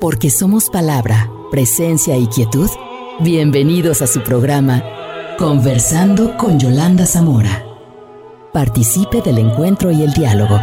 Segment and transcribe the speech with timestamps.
[0.00, 2.68] Porque somos palabra, presencia y quietud.
[3.20, 4.84] Bienvenidos a su programa
[5.38, 7.64] Conversando con Yolanda Zamora.
[8.52, 10.60] Participe del encuentro y el diálogo.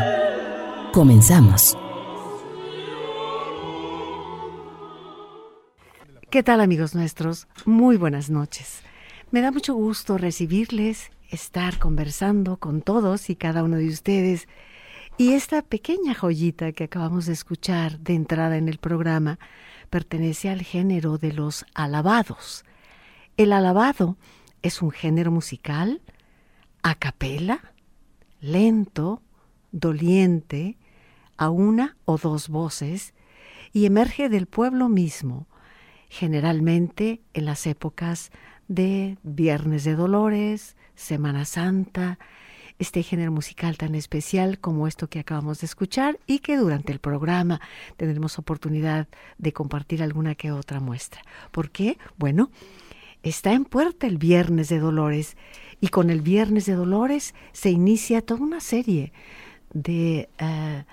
[0.94, 1.76] Comenzamos.
[6.29, 7.47] ¿Qué tal amigos nuestros?
[7.65, 8.84] Muy buenas noches.
[9.31, 14.47] Me da mucho gusto recibirles, estar conversando con todos y cada uno de ustedes
[15.18, 19.38] y esta pequeña joyita que acabamos de escuchar de entrada en el programa
[19.90, 22.66] pertenece al género de los alabados.
[23.38, 24.18] El alabado
[24.63, 26.02] es un género musical
[26.81, 27.73] a capela,
[28.41, 29.21] lento,
[29.71, 30.77] doliente,
[31.38, 33.13] a una o dos voces,
[33.71, 35.48] y emerge del pueblo mismo,
[36.09, 38.32] generalmente en las épocas
[38.68, 42.20] de Viernes de Dolores, Semana Santa,
[42.80, 46.99] este género musical tan especial como esto que acabamos de escuchar y que durante el
[46.99, 47.62] programa
[47.98, 51.22] tendremos oportunidad de compartir alguna que otra muestra.
[51.52, 51.98] ¿Por qué?
[52.18, 52.52] Bueno,
[53.21, 55.38] está en puerta el Viernes de Dolores
[55.80, 59.13] y con el Viernes de Dolores se inicia toda una serie
[59.74, 60.84] de eh,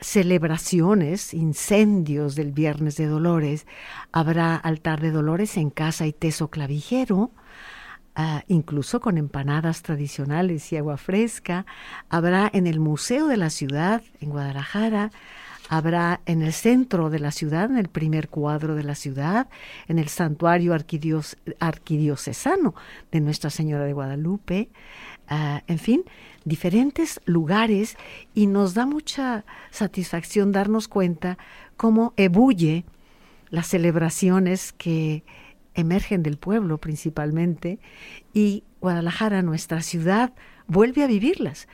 [0.00, 3.66] celebraciones, incendios del Viernes de Dolores.
[4.12, 7.30] Habrá altar de Dolores en casa y teso clavijero.
[8.20, 11.66] Ah, incluso con empanadas tradicionales y agua fresca.
[12.08, 15.12] Habrá en el Museo de la Ciudad, en Guadalajara,
[15.68, 19.48] habrá en el centro de la ciudad, en el primer cuadro de la ciudad,
[19.86, 20.74] en el santuario
[21.60, 22.74] arquidiocesano
[23.12, 24.68] de Nuestra Señora de Guadalupe,
[25.28, 26.02] ah, en fin,
[26.44, 27.96] diferentes lugares.
[28.34, 31.38] Y nos da mucha satisfacción darnos cuenta
[31.76, 32.84] cómo ebulle
[33.50, 35.22] las celebraciones que
[35.80, 37.78] emergen del pueblo principalmente
[38.34, 40.32] y Guadalajara, nuestra ciudad,
[40.66, 41.68] vuelve a vivirlas.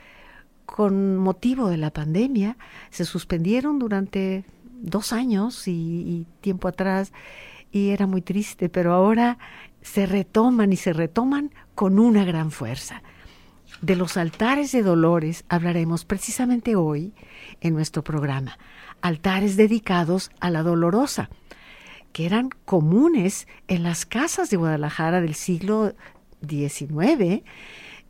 [0.65, 2.57] Con motivo de la pandemia,
[2.89, 4.45] se suspendieron durante
[4.81, 7.13] dos años y, tiempo atrás
[7.71, 9.37] y era muy triste, pero ahora
[9.81, 13.03] se retoman y se retoman con una gran fuerza.
[13.81, 17.13] De los altares de dolores hablaremos precisamente hoy
[17.61, 18.57] en nuestro programa,
[19.01, 21.29] altares dedicados a la dolorosa
[22.15, 25.93] que eran comunes en las casas de Guadalajara del siglo
[26.47, 27.43] XIX,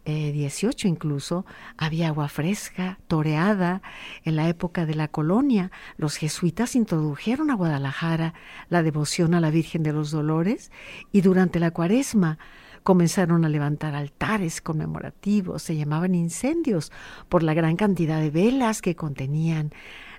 [0.06, 0.50] eh,
[0.84, 3.82] incluso, había agua fresca, toreada.
[4.24, 8.36] En la época de la colonia, los jesuitas introdujeron a Guadalajara
[8.70, 10.72] la devoción a la Virgen de los Dolores
[11.12, 12.38] y durante la cuaresma
[12.84, 16.92] comenzaron a levantar altares conmemorativos, se llamaban incendios
[17.28, 19.72] por la gran cantidad de velas que contenían.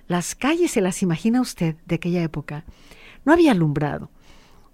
[0.09, 2.65] Las calles, se las imagina usted de aquella época,
[3.27, 4.09] no había alumbrado,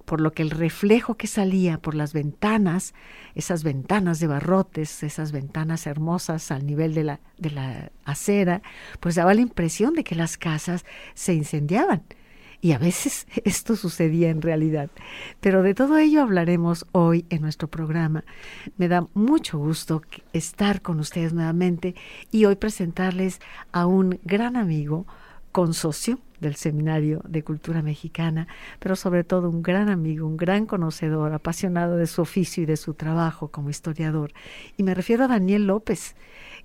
[0.06, 2.94] por lo que el reflejo que salía por las ventanas,
[3.34, 8.62] esas ventanas de barrotes, esas ventanas hermosas al nivel de la, de la acera,
[9.00, 12.04] pues daba la impresión de que las casas se incendiaban.
[12.62, 14.92] Y a veces esto sucedía en realidad.
[15.42, 18.24] Pero de todo ello hablaremos hoy en nuestro programa.
[18.78, 21.96] Me da mucho gusto estar con ustedes nuevamente
[22.32, 23.42] y hoy presentarles
[23.72, 25.08] a un gran amigo,
[25.54, 28.48] con socio del Seminario de Cultura Mexicana,
[28.80, 32.76] pero sobre todo un gran amigo, un gran conocedor, apasionado de su oficio y de
[32.76, 34.34] su trabajo como historiador.
[34.76, 36.16] Y me refiero a Daniel López,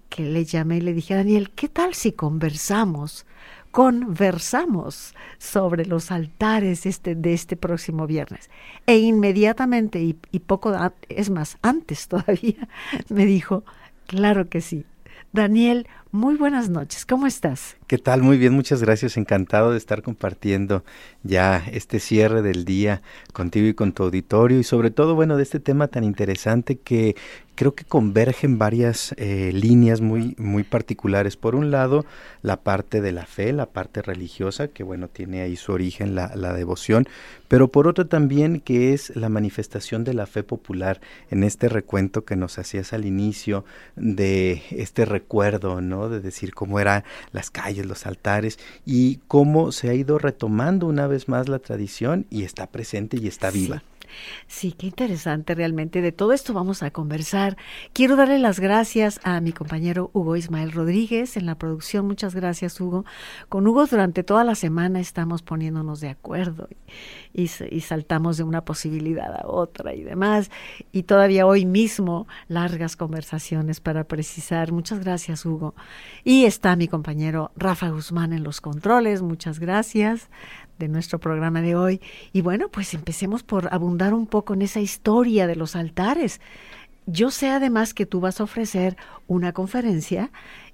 [0.08, 3.24] que le llamé y le dije, Daniel, ¿qué tal si conversamos?
[3.70, 8.48] conversamos sobre los altares este, de este próximo viernes.
[8.86, 10.74] E inmediatamente, y, y poco,
[11.10, 12.66] es más, antes todavía,
[13.10, 13.64] me dijo,
[14.06, 14.86] claro que sí.
[15.32, 17.76] Daniel, muy buenas noches, ¿cómo estás?
[17.88, 18.22] ¿Qué tal?
[18.22, 19.16] Muy bien, muchas gracias.
[19.16, 20.84] Encantado de estar compartiendo
[21.22, 23.00] ya este cierre del día
[23.32, 27.16] contigo y con tu auditorio y sobre todo, bueno, de este tema tan interesante que
[27.54, 31.38] creo que convergen varias eh, líneas muy, muy particulares.
[31.38, 32.04] Por un lado,
[32.42, 36.36] la parte de la fe, la parte religiosa, que bueno, tiene ahí su origen la,
[36.36, 37.08] la devoción,
[37.48, 42.26] pero por otro también que es la manifestación de la fe popular en este recuento
[42.26, 43.64] que nos hacías al inicio
[43.96, 45.97] de este recuerdo, ¿no?
[46.08, 51.06] De decir cómo eran las calles, los altares y cómo se ha ido retomando una
[51.06, 53.78] vez más la tradición y está presente y está viva.
[53.78, 53.97] Sí,
[54.72, 56.00] qué interesante realmente.
[56.00, 57.56] De todo esto vamos a conversar.
[57.92, 62.06] Quiero darle las gracias a mi compañero Hugo Ismael Rodríguez en la producción.
[62.06, 63.04] Muchas gracias, Hugo.
[63.48, 66.68] Con Hugo durante toda la semana estamos poniéndonos de acuerdo
[67.32, 70.50] y, y saltamos de una posibilidad a otra y demás.
[70.92, 74.72] Y todavía hoy mismo largas conversaciones para precisar.
[74.72, 75.74] Muchas gracias, Hugo.
[76.24, 79.22] Y está mi compañero Rafa Guzmán en los controles.
[79.22, 80.28] Muchas gracias
[80.78, 82.00] de nuestro programa de hoy.
[82.32, 86.40] Y bueno, pues empecemos por abundar un poco en esa historia de los altares.
[87.06, 88.96] Yo sé además que tú vas a ofrecer
[89.26, 90.30] una conferencia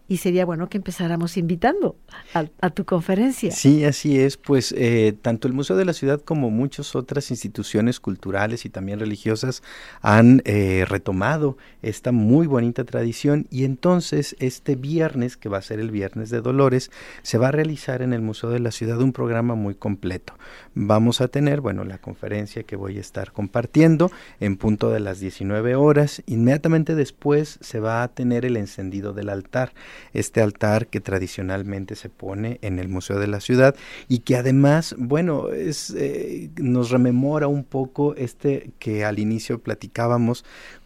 [0.06, 1.96] y sería bueno que empezáramos invitando
[2.34, 3.50] a, tu conferencia.
[3.52, 4.36] Sí, así es.
[4.36, 9.00] Pues eh, tanto el Museo de la Ciudad como muchas otras instituciones culturales y también
[9.00, 9.62] religiosas
[10.02, 15.80] han eh, retomado esta muy bonita tradición y entonces este viernes, que va a ser
[15.80, 16.90] el viernes de Dolores,
[17.22, 20.34] se va a realizar en el Museo de la Ciudad un programa muy completo.
[20.74, 24.10] Vamos a tener, bueno, la conferencia que voy a estar compartiendo
[24.40, 26.22] en punto de las 19 horas.
[26.26, 29.72] Inmediatamente después se va a tener el encendido del altar
[30.12, 33.74] este altar que tradicionalmente se pone en el Museo de la Ciudad
[34.08, 40.44] y que además, bueno, es, eh, nos rememora un poco este que al inicio platicábamos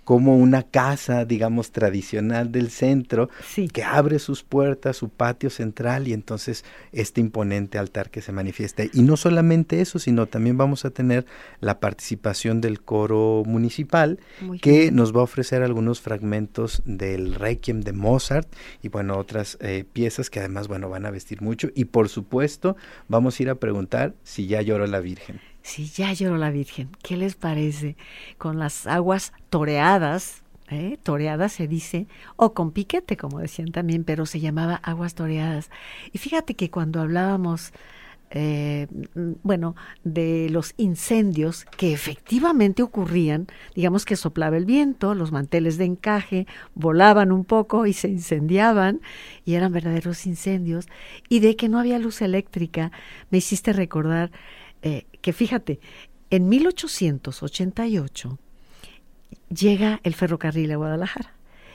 [0.09, 3.29] como una casa, digamos, tradicional del centro,
[3.71, 8.85] que abre sus puertas, su patio central y entonces este imponente altar que se manifiesta.
[8.85, 11.27] Y no solamente eso, sino también vamos a tener
[11.61, 14.19] la participación del coro municipal,
[14.63, 18.51] que nos va a ofrecer algunos fragmentos del Requiem de Mozart
[18.83, 21.69] y, bueno, otras eh, piezas que además, bueno, van a vestir mucho.
[21.75, 22.79] Y por supuesto,
[23.09, 25.39] vamos a ir a preguntar si ya lloró la Virgen.
[25.69, 26.89] Sí, ya lloró la Virgen.
[27.03, 27.95] ¿Qué les parece?
[28.39, 30.97] Con las aguas toreadas, ¿eh?
[31.03, 32.07] toreadas se dice,
[32.37, 35.71] o con piquete, como decían también, pero se llamaba aguas toreadas.
[36.11, 37.75] Y fíjate que cuando hablábamos,
[38.31, 38.87] eh,
[39.43, 45.85] bueno, de los incendios que efectivamente ocurrían, digamos que soplaba el viento, los manteles de
[45.85, 49.03] encaje volaban un poco y se incendiaban,
[49.45, 50.87] y eran verdaderos incendios,
[51.29, 52.91] y de que no había luz eléctrica,
[53.29, 54.31] me hiciste recordar
[54.83, 55.81] eh, que fíjate,
[56.31, 58.39] en 1888
[59.49, 61.35] llega el ferrocarril a Guadalajara.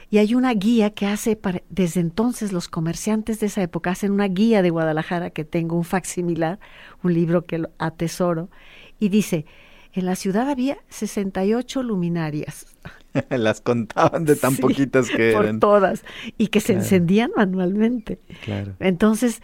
[0.09, 1.39] Y hay una guía que hace,
[1.69, 5.83] desde entonces los comerciantes de esa época hacen una guía de Guadalajara que tengo un
[5.83, 6.59] facsimilar,
[7.01, 8.49] un libro que atesoro,
[8.99, 9.47] y dice,
[9.91, 12.67] en la ciudad había 68 luminarias.
[13.29, 15.59] Las contaban de tan poquitas que eran.
[15.59, 16.03] Por todas,
[16.37, 18.19] y que se encendían manualmente.
[18.43, 18.73] Claro.
[18.79, 19.41] Entonces,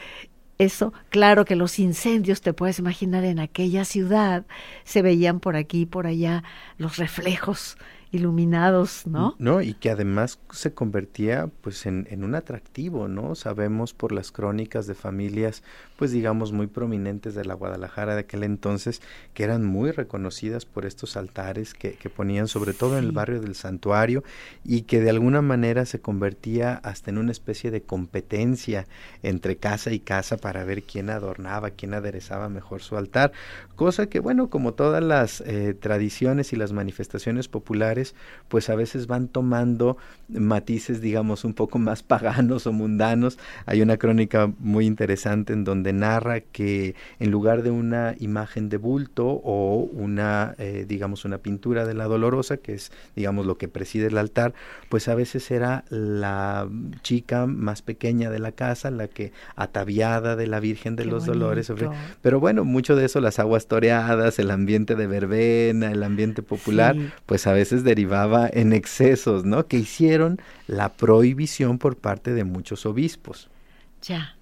[0.60, 4.46] eso, claro que los incendios, te puedes imaginar, en aquella ciudad
[4.84, 6.44] se veían por aquí y por allá
[6.78, 7.78] los reflejos
[8.12, 9.36] iluminados, ¿no?
[9.38, 13.36] No, y que además se convertía pues en, en, un atractivo, ¿no?
[13.36, 15.62] Sabemos por las crónicas de familias,
[15.96, 19.02] pues digamos, muy prominentes de la Guadalajara de aquel entonces,
[19.34, 23.42] que eran muy reconocidas por estos altares que, que ponían sobre todo en el barrio
[23.42, 24.24] del santuario
[24.64, 28.88] y que de alguna manera se convertía hasta en una especie de competencia
[29.22, 33.32] entre casa y casa para ver quién adornaba, quién aderezaba mejor su altar,
[33.76, 37.99] cosa que bueno, como todas las eh, tradiciones y las manifestaciones populares,
[38.48, 39.98] pues a veces van tomando
[40.28, 43.38] matices, digamos, un poco más paganos o mundanos.
[43.66, 48.78] Hay una crónica muy interesante en donde narra que en lugar de una imagen de
[48.78, 53.68] bulto o una, eh, digamos, una pintura de la dolorosa, que es, digamos, lo que
[53.68, 54.54] preside el altar,
[54.90, 56.68] pues a veces era la
[57.02, 61.72] chica más pequeña de la casa, la que ataviada de la Virgen de los Dolores.
[62.22, 66.96] Pero bueno, mucho de eso, las aguas toreadas, el ambiente de verbena, el ambiente popular,
[67.26, 69.68] pues a veces derivaba en excesos, ¿no?
[69.68, 73.50] Que hicieron la prohibición por parte de muchos obispos.
[74.02, 74.36] Ya.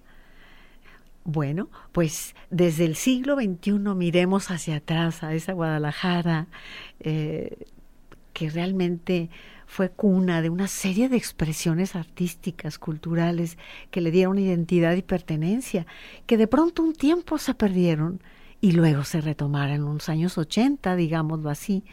[1.24, 6.46] Bueno, pues desde el siglo XXI miremos hacia atrás a esa Guadalajara
[7.00, 7.58] eh,
[8.32, 9.28] que realmente
[9.66, 13.58] fue cuna de una serie de expresiones artísticas, culturales,
[13.90, 15.86] que le dieron identidad y pertenencia,
[16.26, 18.22] que de pronto un tiempo se perdieron
[18.60, 21.84] y luego se retomaron en los años 80, digámoslo así.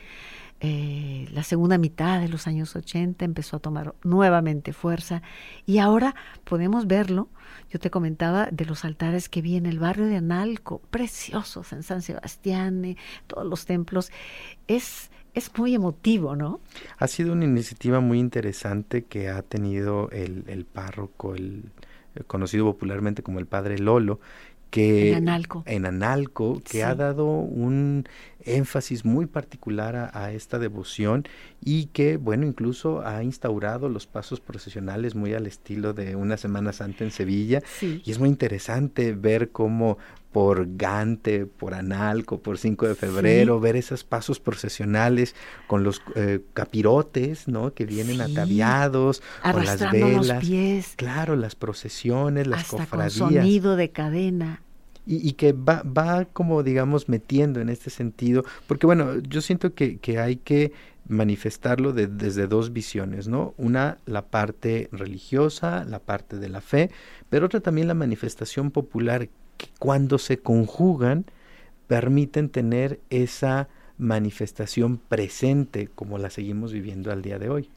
[0.67, 5.21] Eh, la segunda mitad de los años 80 empezó a tomar nuevamente fuerza
[5.67, 7.29] y ahora podemos verlo.
[7.69, 11.83] Yo te comentaba de los altares que vi en el barrio de Analco, preciosos en
[11.83, 14.11] San Sebastián, eh, todos los templos.
[14.67, 16.61] Es, es muy emotivo, ¿no?
[16.97, 21.65] Ha sido una iniciativa muy interesante que ha tenido el, el párroco, el,
[22.25, 24.19] conocido popularmente como el padre Lolo,
[24.69, 28.07] que en Analco, en Analco que ha dado un
[28.45, 31.27] énfasis muy particular a, esta devoción
[31.67, 36.71] y que, bueno, incluso ha instaurado los pasos procesionales muy al estilo de una Semana
[36.71, 37.63] Santa en Sevilla.
[37.81, 39.97] Y es muy interesante ver cómo
[40.31, 45.33] por Gante, por Analco, por 5 de febrero, ver esos pasos procesionales
[45.65, 47.73] con los eh, capirotes, ¿no?
[47.73, 50.27] Que vienen ataviados, con las velas.
[50.27, 50.93] Los pies.
[50.97, 53.17] Claro, las procesiones, las hasta cofradías.
[53.17, 54.61] Con sonido de cadena
[55.07, 59.97] y, que va, va como digamos metiendo en este sentido, porque bueno, yo siento que,
[59.97, 60.71] que hay que
[61.07, 63.53] manifestarlo desde dos visiones, ¿no?
[63.57, 66.89] Una, la parte religiosa, la parte de la fe,
[67.29, 71.25] pero otra también la manifestación popular, que cuando se conjugan
[71.87, 77.69] permiten tener esa manifestación presente como la seguimos viviendo al día de hoy.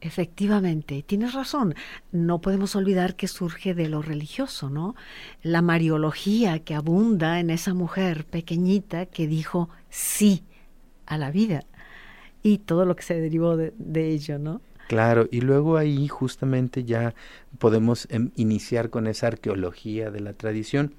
[0.00, 1.74] Efectivamente, tienes razón.
[2.12, 4.94] No podemos olvidar que surge de lo religioso, ¿no?
[5.42, 10.44] La mariología que abunda en esa mujer pequeñita que dijo sí
[11.06, 11.64] a la vida
[12.42, 13.72] y todo lo que se derivó de,
[14.08, 14.60] ello, ¿no?
[14.88, 17.14] Claro, y luego ahí justamente ya
[17.58, 20.94] podemos em, iniciar con esa arqueología de la tradición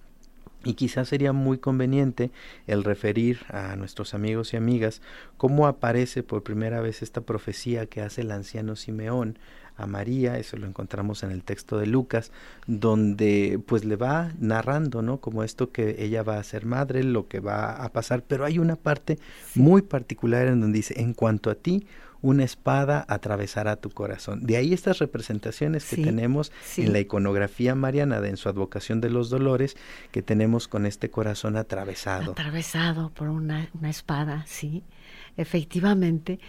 [0.63, 2.31] y quizás sería muy conveniente
[2.67, 5.01] el referir a nuestros amigos y amigas
[5.38, 9.39] cómo aparece por primera vez esta profecía que hace el anciano Simeón
[9.79, 12.31] a María, eso lo encontramos en el texto de Lucas,
[12.67, 15.19] donde pues le va narrando, ¿no?
[15.19, 18.59] Como esto que ella va a ser madre, lo que va a pasar, pero hay
[18.59, 19.19] una parte
[19.55, 21.86] muy particular en donde dice, en cuanto a ti,
[22.21, 24.45] una espada atravesará tu corazón.
[24.45, 29.09] De ahí estas representaciones que tenemos en la iconografía mariana de en su advocación de
[29.09, 29.77] los dolores,
[30.12, 32.31] que tenemos con este corazón atravesado.
[32.33, 34.83] Atravesado por una, una espada, sí,
[35.38, 36.39] efectivamente.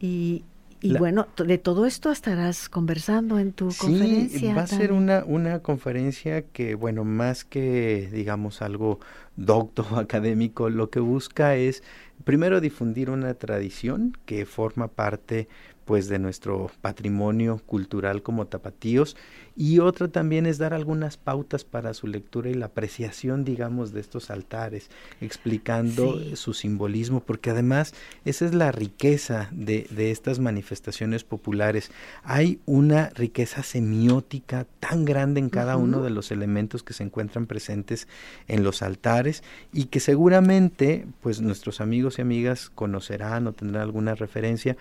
[0.00, 0.44] Y,
[0.80, 4.54] y bueno, de todo esto estarás conversando en tu conferencia.
[4.54, 9.00] Va a ser una, una conferencia que, bueno, más que, digamos, algo
[9.36, 11.82] docto académico, lo que busca es
[12.24, 15.48] primero difundir una tradición que forma parte
[15.90, 19.16] pues de nuestro patrimonio cultural como tapatíos.
[19.56, 23.98] Y otra también es dar algunas pautas para su lectura y la apreciación digamos de
[23.98, 24.88] estos altares
[25.20, 27.92] explicando su simbolismo porque además
[28.24, 31.90] esa es la riqueza de, de estas manifestaciones populares.
[32.22, 37.46] Hay una riqueza semiótica tan grande en cada uno de los elementos que se encuentran
[37.46, 38.06] presentes
[38.46, 39.42] en los altares
[39.72, 44.76] y que seguramente pues nuestros amigos y amigas conocerán o tendrán alguna referencia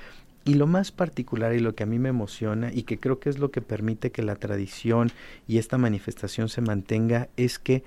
[0.45, 3.29] y lo más particular y lo que a mí me emociona y que creo que
[3.29, 5.11] es lo que permite que la tradición
[5.47, 7.83] y esta manifestación se mantenga es que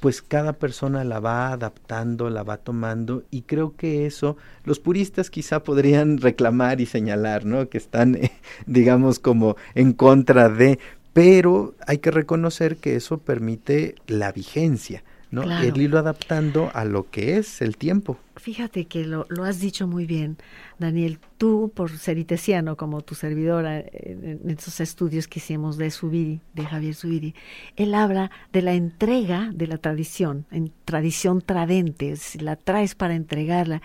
[0.00, 5.30] pues cada persona la va adaptando, la va tomando y creo que eso los puristas
[5.30, 7.68] quizá podrían reclamar y señalar, ¿no?
[7.68, 8.18] Que están
[8.66, 10.78] digamos como en contra de,
[11.12, 15.02] pero hay que reconocer que eso permite la vigencia.
[15.34, 15.42] ¿No?
[15.42, 18.18] El irlo adaptando a lo que es el tiempo.
[18.36, 20.38] Fíjate que lo, lo, has dicho muy bien,
[20.78, 21.20] Daniel.
[21.38, 26.64] Tú, por ser itesiano, como tu servidora, en, esos estudios que hicimos de Subiri, de
[26.64, 27.34] Javier Subiri,
[27.76, 33.82] él habla de la entrega de la tradición, en tradición tradente, la traes para entregarla.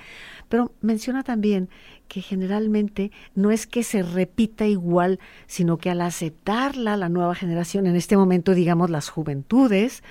[0.49, 1.69] Pero menciona también
[2.07, 7.85] que generalmente no es que se repita igual, sino que al aceptarla la nueva generación,
[7.85, 10.03] en este momento digamos las juventudes,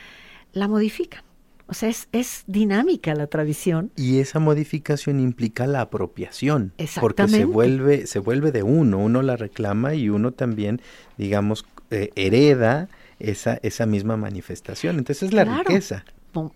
[0.53, 1.28] la modifican
[1.69, 3.93] o sea, es, dinámica la tradición.
[3.95, 6.73] Y esa modificación implica la apropiación.
[7.01, 10.81] Porque se vuelve, se vuelve de uno, uno la reclama y uno también,
[11.19, 14.99] digamos, eh, hereda esa, esa misma manifestación.
[14.99, 16.05] Entonces es la riqueza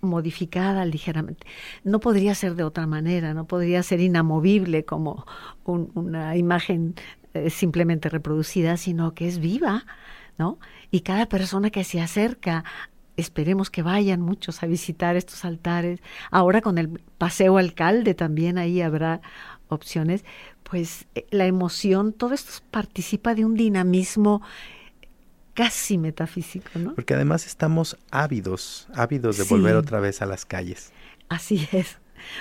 [0.01, 1.47] modificada ligeramente.
[1.85, 5.27] No podría ser de otra manera, no podría ser inamovible como
[5.65, 6.95] una imagen
[7.35, 9.85] eh, simplemente reproducida, sino que es viva,
[10.39, 10.59] ¿no?
[10.91, 12.65] Y cada persona que se acerca
[13.17, 16.01] esperemos que vayan muchos a visitar estos altares.
[16.31, 19.21] Ahora con el paseo alcalde también ahí habrá
[19.69, 20.25] opciones.
[20.63, 24.43] Pues eh, la emoción, todo esto participa de un dinamismo
[25.55, 26.95] casi metafísico, ¿no?
[26.95, 30.93] Porque además estamos ávidos, ávidos de volver otra vez a las calles.
[31.29, 31.99] Así es.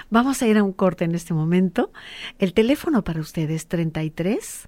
[0.10, 1.92] Vamos a ir a un corte en este momento.
[2.40, 4.68] El teléfono para ustedes 33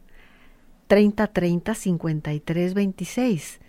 [0.87, 3.59] 30 30 53 26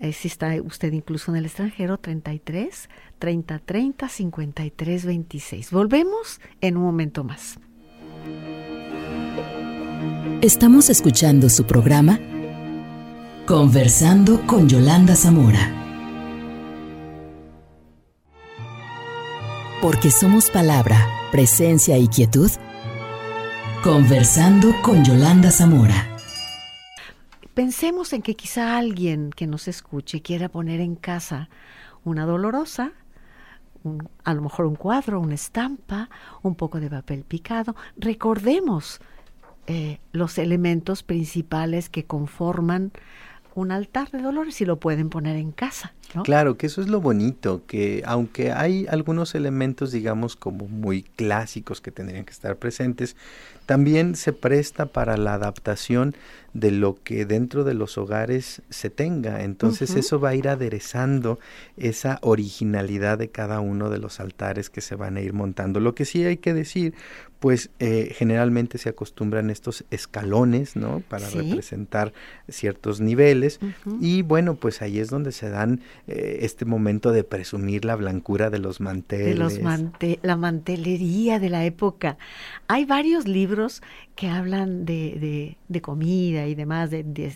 [0.00, 5.70] eh, si está usted incluso en el extranjero, 33 30 30 53 26.
[5.70, 7.58] Volvemos en un momento más.
[10.40, 12.20] Estamos escuchando su programa
[13.46, 15.70] Conversando con Yolanda Zamora.
[19.80, 22.50] Porque somos palabra, presencia y quietud.
[23.82, 26.13] Conversando con Yolanda Zamora.
[27.54, 31.48] Pensemos en que quizá alguien que nos escuche quiera poner en casa
[32.04, 32.92] una dolorosa,
[34.24, 36.10] a lo mejor un cuadro, una estampa,
[36.42, 37.76] un poco de papel picado.
[37.96, 39.00] Recordemos
[39.68, 42.90] eh, los elementos principales que conforman
[43.54, 45.94] un altar de dolores y lo pueden poner en casa.
[46.22, 51.80] Claro, que eso es lo bonito, que aunque hay algunos elementos, digamos, como muy clásicos
[51.80, 53.16] que tendrían que estar presentes,
[53.66, 56.14] también se presta para la adaptación
[56.52, 59.42] de lo que dentro de los hogares se tenga.
[59.42, 61.40] Entonces eso va a ir aderezando
[61.76, 65.80] esa originalidad de cada uno de los altares que se van a ir montando.
[65.80, 66.94] Lo que sí hay que decir,
[67.40, 71.02] pues eh, generalmente se acostumbran estos escalones, ¿no?
[71.08, 72.12] Para representar
[72.48, 73.58] ciertos niveles.
[74.00, 78.50] Y bueno, pues ahí es donde se dan eh, este momento de presumir la blancura
[78.50, 79.26] de los manteles.
[79.28, 79.58] De los
[80.22, 82.18] la mantelería de la época.
[82.68, 83.82] Hay varios libros
[84.14, 87.34] que hablan de, de, comida y demás, de, de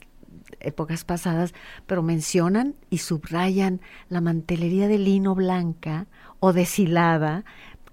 [0.61, 1.55] épocas pasadas,
[1.87, 6.07] pero mencionan y subrayan la mantelería de lino blanca
[6.41, 7.45] o deshilada,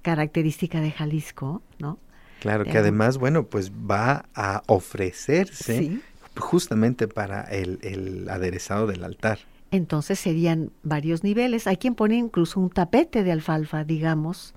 [0.01, 1.99] característica de Jalisco, ¿no?
[2.41, 5.99] Claro, que además, bueno, pues va a ofrecerse
[6.35, 9.39] justamente para el, el aderezado del altar.
[9.75, 11.67] Entonces serían varios niveles.
[11.67, 14.55] Hay quien pone incluso un tapete de alfalfa, digamos,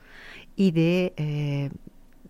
[0.54, 1.70] y de eh,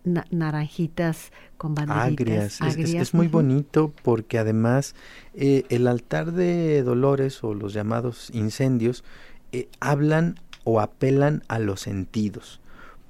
[0.03, 2.61] naranjitas con banderitas.
[2.61, 2.93] Agrias.
[2.93, 4.95] Es, muy bonito porque además
[5.35, 9.03] eh, el altar de dolores o los llamados incendios
[9.51, 12.59] eh, hablan o apelan a los sentidos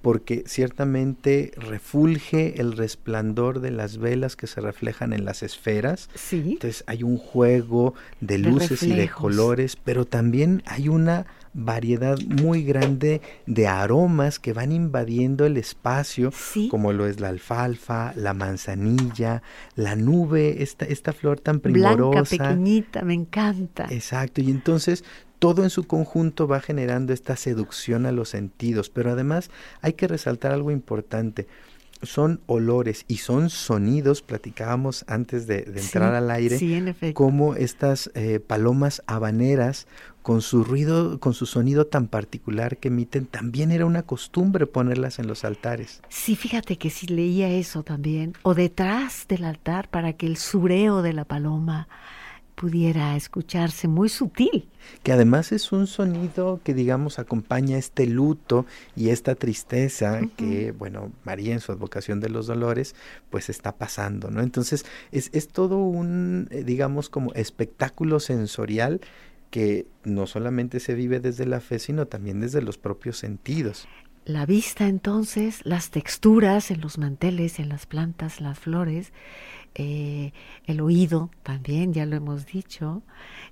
[0.02, 6.10] porque ciertamente refulge el resplandor de las velas que se reflejan en las esferas.
[6.16, 6.54] Sí.
[6.54, 12.64] Entonces hay un juego de luces y de colores, pero también hay una variedad muy
[12.64, 16.32] grande de aromas que van invadiendo el espacio,
[16.70, 19.42] como lo es la alfalfa, la manzanilla,
[19.76, 21.96] la nube, esta, esta flor tan primorosa.
[21.98, 23.88] Blanca, pequeñita, me encanta.
[23.90, 25.04] Exacto, y entonces
[25.40, 29.50] todo en su conjunto va generando esta seducción a los sentidos, pero además
[29.82, 31.48] hay que resaltar algo importante.
[32.02, 36.58] Son olores y son sonidos, platicábamos antes de, entrar al aire,
[37.14, 39.86] como estas eh, palomas habaneras
[40.22, 45.20] con su ruido, con su sonido tan particular que emiten, también era una costumbre ponerlas
[45.20, 46.02] en los altares.
[46.08, 51.02] Sí, fíjate que sí leía eso también, o detrás del altar para que el sureo
[51.02, 51.90] de la paloma
[52.60, 54.68] pudiera escucharse muy sutil.
[55.02, 58.66] Que además es un sonido que digamos acompaña este luto
[58.98, 62.96] y esta tristeza que, bueno, María en su advocación de los dolores,
[63.30, 64.42] pues está pasando, ¿no?
[64.42, 69.00] Entonces es, es todo un, eh, digamos, como espectáculo sensorial
[69.52, 73.88] que no solamente se vive desde la fe, sino también desde los propios sentidos.
[74.26, 79.12] La vista entonces, las texturas en los manteles, en las plantas, las flores,
[79.82, 80.34] eh,
[80.66, 83.02] el oído también, ya lo hemos dicho,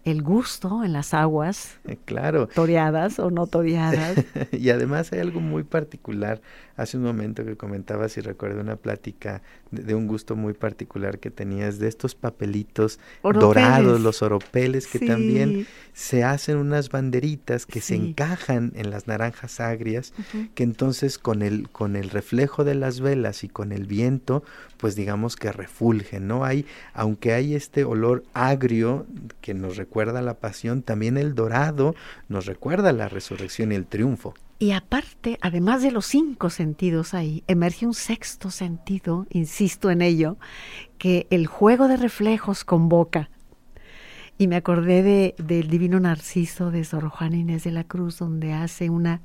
[0.04, 4.26] el gusto en las aguas, eh, claro, toreadas o no toreadas.
[4.52, 6.42] y además hay algo muy particular.
[6.78, 11.32] Hace un momento que comentabas y recuerdo una plática de, un gusto muy particular que
[11.32, 17.96] tenías de estos papelitos dorados, los oropeles, que también se hacen unas banderitas que se
[17.96, 20.14] encajan en las naranjas agrias,
[20.54, 24.44] que entonces con el, con el reflejo de las velas y con el viento,
[24.78, 26.46] pues digamos que refulgen, ¿no?
[26.46, 29.08] Hay, aunque hay este olor agrio
[29.42, 31.96] que nos recuerda la pasión, también el dorado
[32.30, 34.36] nos recuerda la resurrección y el triunfo.
[34.60, 40.38] Y aparte, además de los cinco sentidos ahí, emerge un sexto sentido, insisto en ello,
[40.98, 43.30] que el juego de reflejos convoca.
[44.40, 48.54] Y me acordé de, del divino Narciso de Sor Juana Inés de la Cruz, donde
[48.54, 49.22] hace una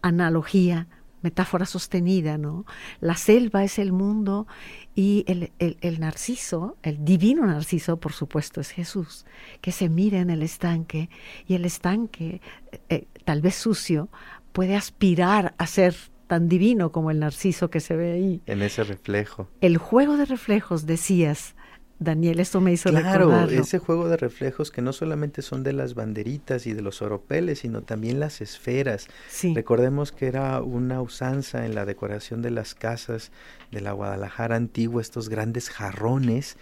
[0.00, 0.86] analogía,
[1.22, 2.66] metáfora sostenida, ¿no?
[3.00, 4.46] La selva es el mundo
[4.94, 9.26] y el, el, narciso, el divino narciso, por supuesto, es Jesús,
[9.60, 11.10] que se mira en el estanque
[11.48, 12.40] y el estanque,
[12.88, 14.08] eh, tal vez sucio,
[14.56, 15.94] puede aspirar a ser
[16.28, 18.42] tan divino como el narciso que se ve ahí.
[18.46, 19.50] En ese reflejo.
[19.60, 21.54] El juego de reflejos, decías,
[21.98, 25.94] Daniel, esto me hizo claro, ese juego de reflejos que no solamente son de las
[25.94, 29.08] banderitas y de los oropeles, sino también las esferas.
[29.28, 29.54] Sí.
[29.54, 33.32] Recordemos que era una usanza en la decoración de las casas
[33.70, 36.56] de la Guadalajara antigua, estos grandes jarrones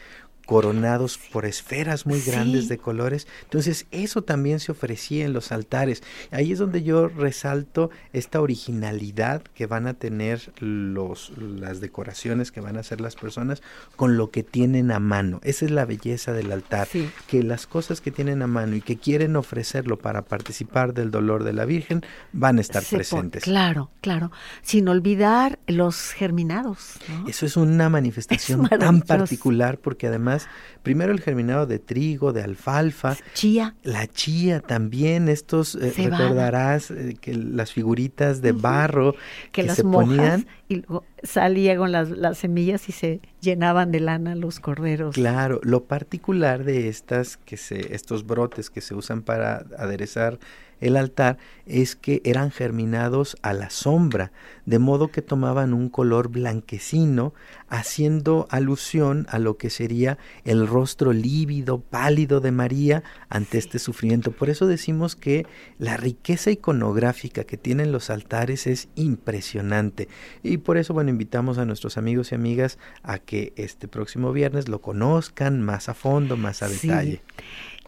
[0.46, 3.26] coronados por esferas muy grandes de colores.
[3.44, 6.02] Entonces eso también se ofrecía en los altares.
[6.30, 12.61] Ahí es donde yo resalto esta originalidad que van a tener los, las decoraciones que
[12.61, 13.62] van a hacer las personas
[13.96, 15.40] con lo que tienen a mano.
[15.42, 16.88] Esa es la belleza del altar,
[17.28, 21.44] que las cosas que tienen a mano y que quieren ofrecerlo para participar del dolor
[21.44, 22.02] de la Virgen
[22.33, 23.44] van a estar presentes.
[23.44, 24.30] claro, claro.
[24.62, 26.98] Sin olvidar los germinados.
[27.26, 30.34] Eso es una manifestación tan particular porque además
[30.83, 33.16] primero el germinado de trigo, de alfalfa.
[33.35, 33.75] Chía.
[33.83, 39.14] La chía también, estos, eh, recordarás eh, que las figuritas de barro
[39.53, 40.47] que, las se ponían.
[40.68, 45.14] Y luego salía con las, las semillas y se llenaban de lana los corderos.
[45.14, 50.38] Claro, lo particular de estas, que se, estos brotes que se usan para aderezar
[50.80, 54.32] el altar es que eran germinados a la sombra,
[54.66, 57.32] de modo que tomaban un color blanquecino,
[57.68, 64.30] haciendo alusión a lo que sería el rostro lívido, pálido de María ante este sufrimiento.
[64.30, 65.46] Por eso decimos que
[65.78, 70.08] la riqueza iconográfica que tienen los altares es impresionante.
[70.42, 74.68] Y por eso, bueno, invitamos a nuestros amigos y amigas a que este próximo viernes
[74.68, 77.22] lo conozcan más a fondo, más a detalle.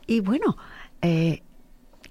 [0.07, 0.57] Y bueno,
[1.03, 1.43] eh,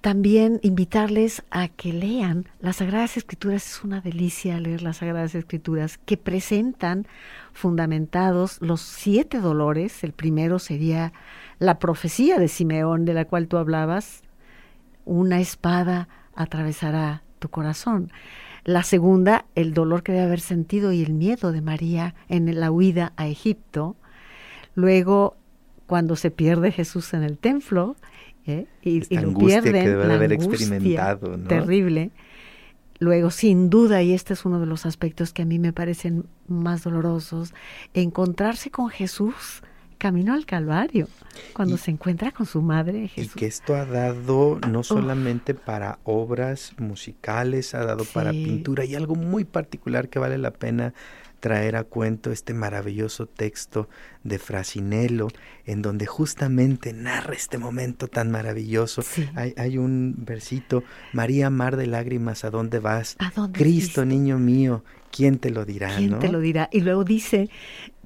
[0.06, 3.66] también invitarles a que lean las Sagradas Escrituras.
[3.66, 7.08] Es una delicia leer las Sagradas Escrituras que presentan
[7.54, 10.04] fundamentados los siete dolores.
[10.04, 11.12] El primero sería
[11.58, 14.22] la profecía de Simeón de la cual tú hablabas.
[15.06, 18.12] Una espada atravesará tu corazón.
[18.66, 22.72] La segunda, el dolor que debe haber sentido y el miedo de María en la
[22.72, 23.96] huida a Egipto.
[24.74, 25.38] Luego,
[25.86, 27.96] cuando se pierde Jesús en el templo,
[28.48, 28.66] ¿eh?
[28.82, 32.10] y, lo pierden, que debe haber experimentado, terrible.
[32.98, 36.26] Luego, sin duda, y este es uno de los aspectos que a mí me parecen
[36.48, 37.54] más dolorosos,
[37.94, 39.62] encontrarse con Jesús
[40.06, 41.08] camino al Calvario,
[41.54, 43.34] cuando se encuentra con su madre Jesús.
[43.36, 48.94] Y que esto ha dado no solamente para obras musicales, ha dado para pintura y
[48.94, 50.94] algo muy particular que vale la pena
[51.40, 53.90] traer a cuento este maravilloso texto
[54.24, 55.28] de Frasinello,
[55.66, 59.04] en donde justamente narra este momento tan maravilloso.
[59.36, 63.18] Hay, un versito, María, mar de lágrimas, ¿a dónde vas?
[63.54, 65.96] Cristo, niño mío, ¿quién te lo dirá?
[65.96, 66.70] ¿Quién te lo dirá?
[66.72, 67.50] Y luego dice,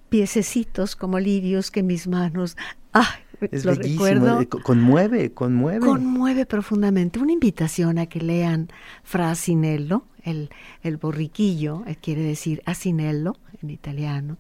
[0.10, 2.58] piececitos como lirios que mis manos...
[2.94, 3.08] ¡Ah!
[3.52, 4.42] Es lo recuerdo.
[4.42, 5.86] Eh, conmueve, conmueve.
[5.86, 7.20] Conmueve profundamente.
[7.20, 8.68] Una invitación a que lean
[9.04, 10.50] Frasinello, el,
[10.84, 14.38] el borriquillo, eh, quiere decir asinello en italiano.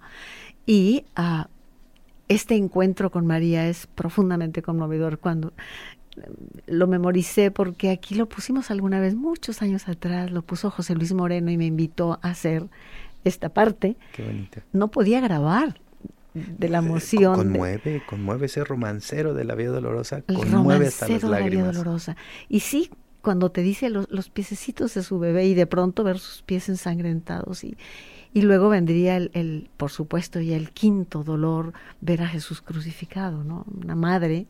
[0.65, 1.47] Y uh,
[2.27, 5.53] este encuentro con María es profundamente conmovedor cuando
[6.17, 6.21] eh,
[6.67, 11.13] lo memoricé porque aquí lo pusimos alguna vez, muchos años atrás, lo puso José Luis
[11.13, 12.67] Moreno y me invitó a hacer
[13.23, 13.97] esta parte.
[14.13, 14.61] Qué bonito.
[14.73, 15.79] No podía grabar
[16.33, 17.35] de la eh, emoción.
[17.35, 21.49] Conmueve, conmueve ese romancero de la vida dolorosa, conmueve hasta las lágrimas.
[21.49, 22.17] De la vida dolorosa.
[22.47, 26.19] Y sí, cuando te dice los, los piececitos de su bebé y de pronto ver
[26.19, 27.77] sus pies ensangrentados y,
[28.33, 33.43] y luego vendría el, el, por supuesto, ya el quinto dolor, ver a Jesús crucificado,
[33.43, 33.65] ¿no?
[33.81, 34.47] Una madre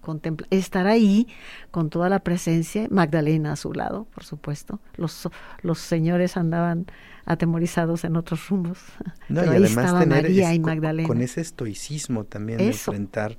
[0.00, 1.26] contempla, estar ahí
[1.70, 4.80] con toda la presencia, Magdalena a su lado, por supuesto.
[4.96, 5.28] Los,
[5.62, 6.86] los señores andaban
[7.28, 8.78] atemorizados en otros rumbos.
[9.28, 11.06] No, y además María y Magdalena.
[11.06, 13.36] Con, ese estoicismo también de enfrentar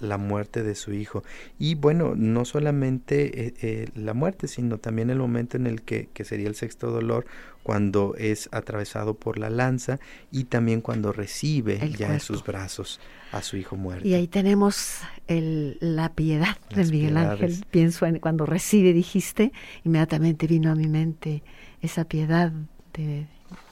[0.00, 1.22] la, muerte de su hijo.
[1.58, 6.08] Y bueno, no solamente eh, eh, la muerte, sino también el momento en el que,
[6.14, 7.26] que sería el sexto dolor,
[7.68, 10.00] cuando es atravesado por la lanza
[10.32, 12.98] y también cuando recibe ya en sus brazos
[13.30, 14.08] a su hijo muerto.
[14.08, 17.62] Y ahí tenemos el, la piedad de Miguel Ángel.
[17.70, 19.52] Pienso en cuando recibe, dijiste,
[19.84, 21.42] inmediatamente vino a mi mente
[21.82, 22.52] esa piedad
[22.94, 23.26] de,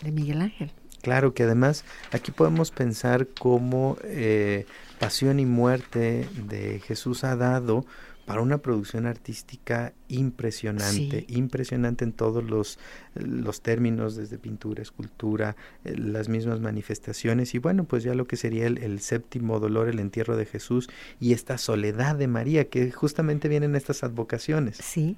[0.04, 0.72] Miguel Ángel.
[1.00, 4.66] Claro que además aquí podemos pensar cómo eh,
[4.98, 7.86] Pasión y Muerte de Jesús ha dado
[8.26, 12.78] para una producción artística impresionante, impresionante en todos los,
[13.14, 18.36] los términos, desde pintura, escultura, eh, las mismas manifestaciones, y bueno, pues ya lo que
[18.36, 22.90] sería el, el, séptimo dolor, el entierro de Jesús, y esta soledad de María, que
[22.90, 24.76] justamente vienen estas advocaciones.
[24.78, 25.16] Sí,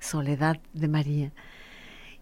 [0.00, 1.32] soledad de María.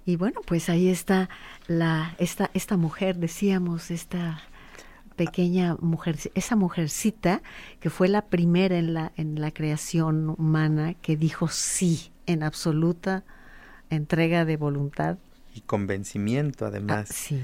[0.05, 1.31] Y bueno, pues ahí está
[1.67, 4.43] la, esta, esta mujer, decíamos, esta
[5.17, 7.43] pequeña mujer, esa mujercita
[7.81, 13.25] que fue la primera en la, en la creación humana que dijo sí en absoluta
[13.91, 15.19] entrega de voluntad.
[15.55, 17.11] Y convencimiento además.
[17.11, 17.43] Ah, sí.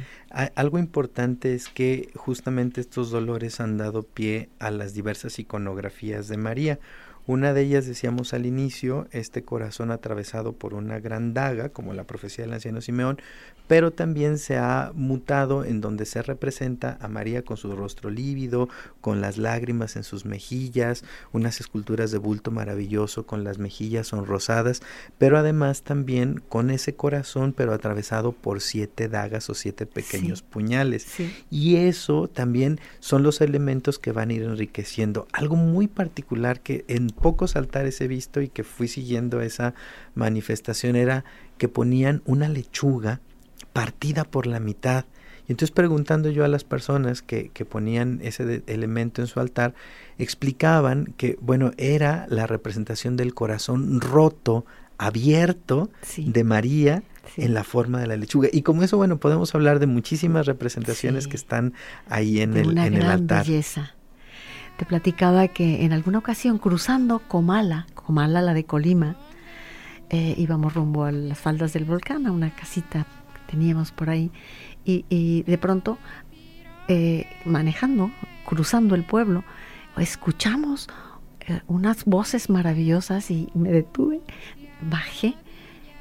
[0.54, 6.37] Algo importante es que justamente estos dolores han dado pie a las diversas iconografías de
[6.37, 6.78] María.
[7.26, 12.04] Una de ellas, decíamos al inicio, este corazón atravesado por una gran daga, como la
[12.04, 13.18] profecía del anciano Simeón,
[13.68, 18.68] pero también se ha mutado en donde se representa a María con su rostro lívido,
[19.00, 24.82] con las lágrimas en sus mejillas, unas esculturas de bulto maravilloso con las mejillas sonrosadas,
[25.16, 31.06] pero además también con ese corazón, pero atravesado por siete dagas o siete pequeños puñales.
[31.50, 35.28] Y eso también son los elementos que van a ir enriqueciendo.
[35.32, 39.75] Algo muy particular que en pocos altares he visto y que fui siguiendo esa
[40.14, 41.25] manifestación era
[41.59, 43.20] que ponían una lechuga
[43.72, 45.05] partida por la mitad.
[45.48, 49.75] Y entonces preguntando yo a las personas que, que ponían ese elemento en su altar,
[50.18, 54.64] explicaban que, bueno, era la representación del corazón roto,
[54.98, 57.03] abierto de María
[57.37, 58.48] en la forma de la lechuga.
[58.53, 61.75] Y como eso, bueno, podemos hablar de muchísimas representaciones que están
[62.09, 63.44] ahí en, el, en el altar.
[63.44, 63.94] Belleza.
[64.76, 69.16] Te platicaba que en alguna ocasión cruzando Comala, Comala la de Colima,
[70.11, 74.30] eh, íbamos rumbo a las faldas del volcán, a una casita que teníamos por ahí,
[74.85, 75.98] y, de pronto,
[76.88, 78.11] eh, manejando,
[78.44, 79.44] cruzando el pueblo,
[79.96, 80.88] escuchamos
[81.40, 84.20] eh, unas voces maravillosas y me detuve,
[84.80, 85.37] bajé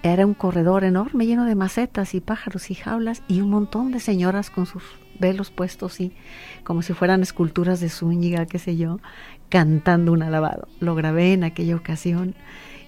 [0.03, 3.99] era un corredor enorme lleno de macetas y pájaros y jaulas y un montón de
[3.99, 4.83] señoras con sus
[5.21, 6.11] velos puestos y
[6.65, 8.99] como si fueran esculturas de Zúñiga, qué sé yo,
[9.47, 10.67] cantando un alabado.
[10.81, 12.35] Lo grabé en aquella ocasión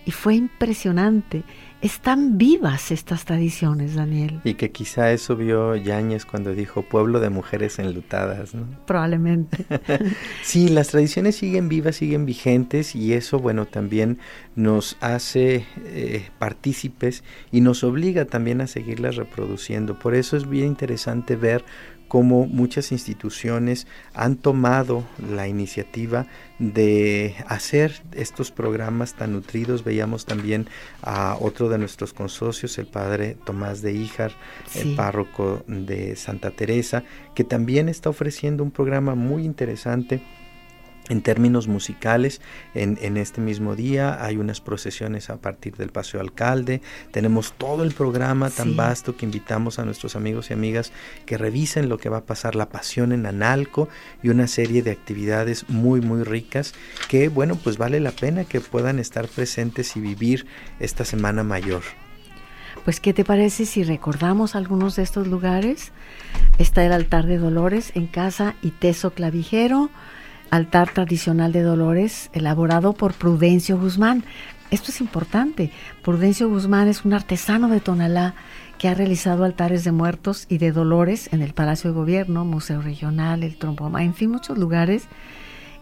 [0.05, 1.43] y fue impresionante
[1.83, 4.39] están vivas estas tradiciones, Daniel.
[4.45, 8.65] Y que quizá eso vio Yáñez cuando dijo pueblo de mujeres enlutadas, ¿no?
[8.85, 9.65] Probablemente.
[10.43, 14.17] sí, las tradiciones siguen vivas, siguen vigentes y eso, bueno, también
[14.55, 19.99] nos hace eh, partícipes y nos obliga también a seguirlas reproduciendo.
[19.99, 21.65] Por eso es bien interesante ver
[22.13, 26.27] cómo muchas instituciones han tomado la iniciativa
[26.59, 29.83] de hacer estos programas tan nutridos.
[29.83, 30.67] Veíamos también
[31.01, 34.31] a otro de nuestros consocios, el padre Tomás de Híjar,
[34.75, 40.21] el párroco de Santa Teresa, que también está ofreciendo un programa muy interesante
[41.09, 42.41] en términos musicales,
[42.73, 47.93] en, este mismo día hay unas procesiones a partir del Paseo Alcalde, tenemos todo el
[47.93, 50.91] programa tan vasto que invitamos a nuestros amigos y amigas
[51.25, 53.89] que revisen lo que va a pasar, la pasión en Analco
[54.21, 56.73] y una serie de actividades muy muy ricas
[57.09, 60.45] que bueno pues vale la pena que puedan estar presentes y vivir
[60.79, 61.83] esta Semana Mayor.
[62.83, 65.91] Pues ¿qué te parece si recordamos algunos de estos lugares?
[66.57, 69.89] Está el altar de Dolores en casa y Teso Clavijero,
[70.49, 74.23] altar tradicional de Dolores elaborado por Prudencio Guzmán.
[74.71, 75.71] Esto es importante.
[76.01, 78.35] Prudencio Guzmán es un artesano de Tonalá
[78.77, 82.81] que ha realizado altares de muertos y de dolores en el Palacio de Gobierno, Museo
[82.81, 85.07] Regional, el Trompoma, en fin, muchos lugares.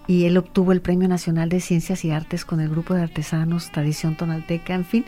[0.08, 3.72] Y él obtuvo el Premio Nacional de Ciencias y Artes con el grupo de artesanos
[3.72, 4.74] Tradición Tonalteca.
[4.74, 5.06] En fin,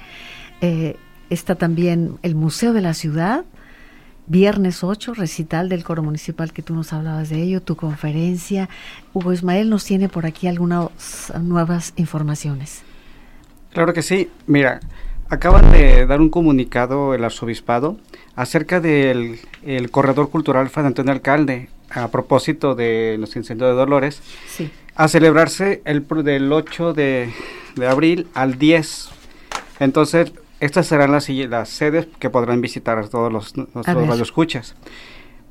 [0.62, 0.96] eh,
[1.30, 3.46] está también el Museo de la Ciudad,
[4.26, 8.70] Viernes 8, recital del coro municipal que tú nos hablabas de ello, tu conferencia.
[9.14, 12.84] Hugo Ismael nos tiene por aquí algunas nuevas informaciones.
[13.74, 14.30] Claro que sí.
[14.48, 14.80] Mira,
[15.30, 17.98] acaban de dar un comunicado el arzobispado
[18.36, 19.40] acerca del
[19.92, 24.22] corredor cultural San Antonio Alcalde a propósito de los incendios de Dolores.
[24.48, 24.72] Sí.
[24.96, 27.34] A celebrarse el del 8 de,
[27.76, 29.10] de abril al 10.
[29.80, 30.32] Entonces,
[30.64, 34.76] estas serán las, las sedes que podrán visitar todos los, nuestros radioescuchas.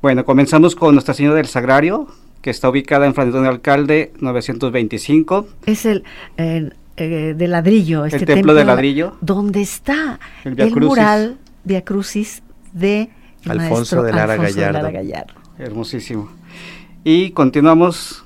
[0.01, 2.07] Bueno, comenzamos con Nuestra Señora del Sagrario,
[2.41, 5.47] que está ubicada en Francisco de Alcalde 925.
[5.65, 6.03] Es el
[6.37, 9.15] eh, de ladrillo, este el templo, de ladrillo.
[9.21, 13.09] Donde está el, mural Via Crucis de
[13.45, 15.33] Alfonso, de Lara, Gallardo.
[15.57, 16.29] Hermosísimo.
[17.03, 18.25] Y continuamos,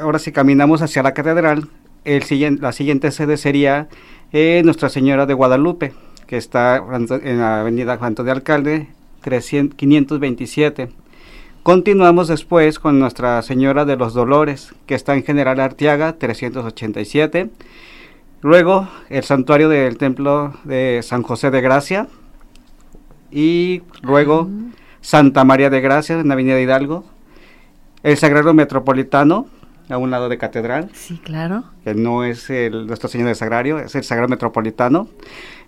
[0.00, 1.68] ahora sí caminamos hacia la catedral.
[2.04, 3.88] El siguiente, la siguiente sede sería
[4.32, 5.92] eh, Nuestra Señora de Guadalupe,
[6.26, 8.88] que está en la avenida Juan de Alcalde,
[9.22, 10.88] 527.
[11.62, 17.50] Continuamos después con Nuestra Señora de los Dolores, que está en General Artiaga, 387.
[18.40, 22.06] Luego el santuario del templo de San José de Gracia.
[23.32, 24.48] Y luego
[25.00, 27.04] Santa María de Gracia en la Avenida Hidalgo.
[28.04, 29.48] El Sagrado Metropolitano,
[29.88, 30.90] a un lado de Catedral.
[30.92, 31.64] Sí, claro.
[31.84, 35.08] Que no es el Nuestro Señor del Sagrario, es el Sagrado Metropolitano.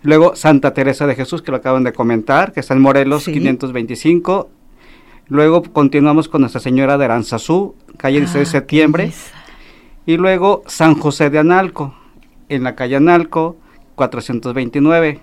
[0.01, 4.49] Luego Santa Teresa de Jesús, que lo acaban de comentar, que está en Morelos 525.
[5.27, 9.11] Luego continuamos con Nuestra Señora de Aranzazú, calle 16 de ah, septiembre.
[10.05, 11.93] Y luego San José de Analco,
[12.49, 13.57] en la calle Analco
[13.95, 15.19] 429.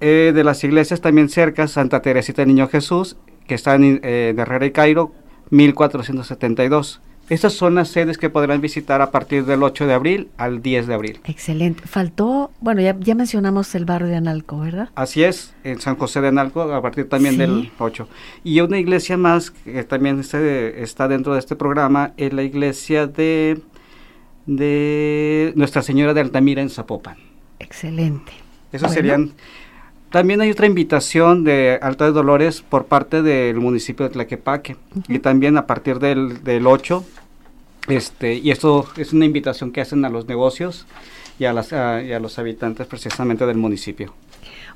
[0.00, 4.34] Eh, de las iglesias también cerca, Santa Teresita del Niño Jesús, que está en eh,
[4.36, 5.12] Herrera y Cairo,
[5.50, 7.00] 1472.
[7.28, 10.86] Estas son las sedes que podrán visitar a partir del 8 de abril al 10
[10.86, 11.20] de abril.
[11.24, 11.82] Excelente.
[11.86, 14.88] Faltó, bueno, ya, ya mencionamos el barrio de Analco, ¿verdad?
[14.94, 18.08] Así es, en San José de Analco a partir también del 8.
[18.44, 23.60] Y una iglesia más que también está, dentro de este programa es la iglesia de,
[24.46, 27.18] de Nuestra Señora de Altamira en Zapopan.
[27.58, 28.32] Excelente.
[28.72, 29.32] Esos serían
[30.10, 35.18] también hay otra invitación de Alta de Dolores por parte del municipio de Tlaquepaque y
[35.18, 37.04] también a partir del, del 8,
[37.88, 40.86] este, y esto es una invitación que hacen a los negocios
[41.38, 44.14] y a, las, y a los habitantes precisamente del municipio.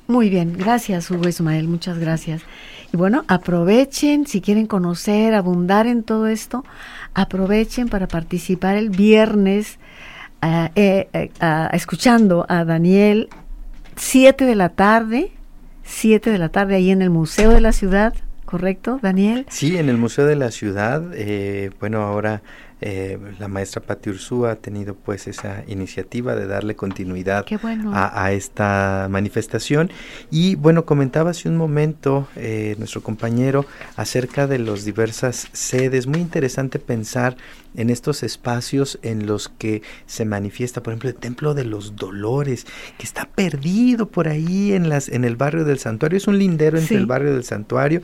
[0.07, 2.43] Muy bien, gracias Hugo Ismael, muchas gracias.
[2.91, 6.63] Y bueno, aprovechen, si quieren conocer, abundar en todo esto,
[7.15, 9.79] aprovechen para participar el viernes
[10.75, 11.31] eh, eh,
[11.71, 13.29] escuchando a Daniel
[13.95, 15.31] 7 de la tarde,
[15.83, 18.13] 7 de la tarde ahí en el Museo de la Ciudad,
[18.45, 19.45] ¿correcto, Daniel?
[19.49, 21.03] Sí, en el Museo de la Ciudad.
[21.13, 22.41] Eh, bueno, ahora
[22.85, 27.45] eh, la maestra Pati Ursúa ha tenido pues esa iniciativa de darle continuidad
[27.93, 29.89] a, esta manifestación.
[30.29, 36.07] Y bueno, comentaba hace un momento eh, nuestro compañero acerca de las diversas sedes.
[36.07, 37.37] Muy interesante pensar
[37.75, 42.65] en estos espacios en los que se manifiesta, por ejemplo, el Templo de los Dolores,
[42.97, 46.17] que está perdido por ahí en, las, en el barrio del santuario.
[46.17, 48.01] Es un lindero entre el barrio del santuario,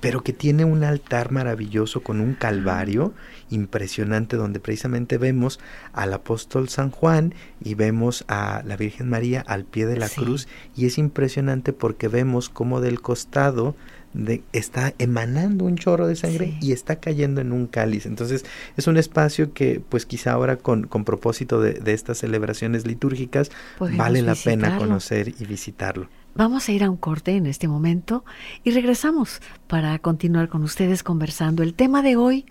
[0.00, 3.14] pero que tiene un altar maravilloso con un calvario
[3.50, 5.58] impresionante donde precisamente vemos
[5.92, 10.48] al apóstol San Juan y vemos a la Virgen María al pie de la cruz.
[10.76, 13.74] Y es impresionante porque vemos como del costado
[14.12, 18.06] de, está emanando un chorro de sangre y está cayendo en un cáliz.
[18.06, 18.44] Entonces
[18.76, 23.50] es un espacio que pues quizá ahora con, con propósito de, de, estas celebraciones litúrgicas
[23.78, 26.08] vale la pena conocer y visitarlo.
[26.34, 28.24] Vamos a ir a un corte en este momento
[28.62, 31.62] y regresamos para continuar con ustedes conversando.
[31.62, 32.46] El tema de hoy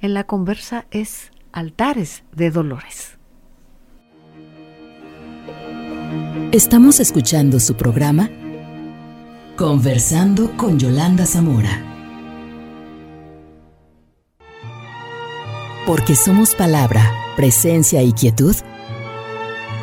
[0.00, 3.18] en la conversa es altares de dolores.
[6.52, 8.28] Estamos escuchando su programa
[9.60, 11.68] Conversando con Yolanda Zamora.
[15.86, 17.02] Porque somos palabra,
[17.36, 18.56] presencia y quietud.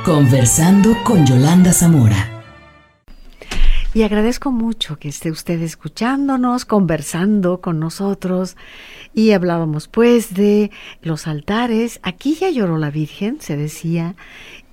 [0.04, 2.44] Conversando con Yolanda Zamora.
[3.94, 8.58] Y agradezco mucho que esté usted escuchándonos, conversando con nosotros.
[9.14, 12.00] Y hablábamos pues de los altares.
[12.02, 14.16] Aquí ya lloró la Virgen, se decía.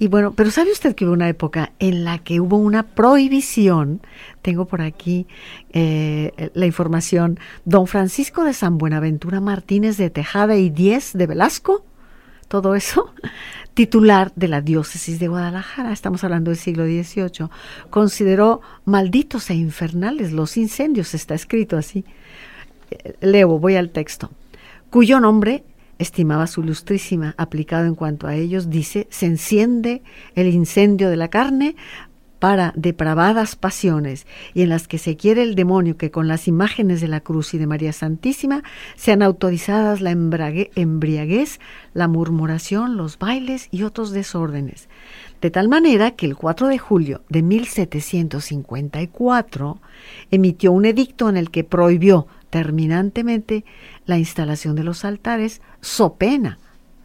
[0.04, 4.02] Y bueno, pero ¿sabe usted que hubo una época en la que hubo una prohibición?
[4.42, 5.26] Tengo por aquí
[5.72, 7.40] eh, la información.
[7.64, 11.86] Don Francisco de San Buenaventura Martínez de Tejada y Diez de Velasco,
[12.48, 13.14] todo eso,
[13.72, 17.48] titular de la diócesis de Guadalajara, estamos hablando del siglo XVIII,
[17.88, 22.04] consideró malditos e infernales los incendios, está escrito así.
[22.90, 24.30] Eh, leo, voy al texto,
[24.90, 25.64] cuyo nombre
[25.98, 30.02] estimaba su ilustrísima, aplicado en cuanto a ellos, dice, se enciende
[30.34, 31.76] el incendio de la carne
[32.44, 37.00] para depravadas pasiones y en las que se quiere el demonio que con las imágenes
[37.00, 38.62] de la cruz y de María Santísima
[38.96, 41.58] sean autorizadas la embriaguez,
[41.94, 44.90] la murmuración, los bailes y otros desórdenes.
[45.40, 49.80] De tal manera que el 4 de julio de 1754
[50.30, 53.64] emitió un edicto en el que prohibió terminantemente
[54.06, 56.60] la instalación de los altares so pena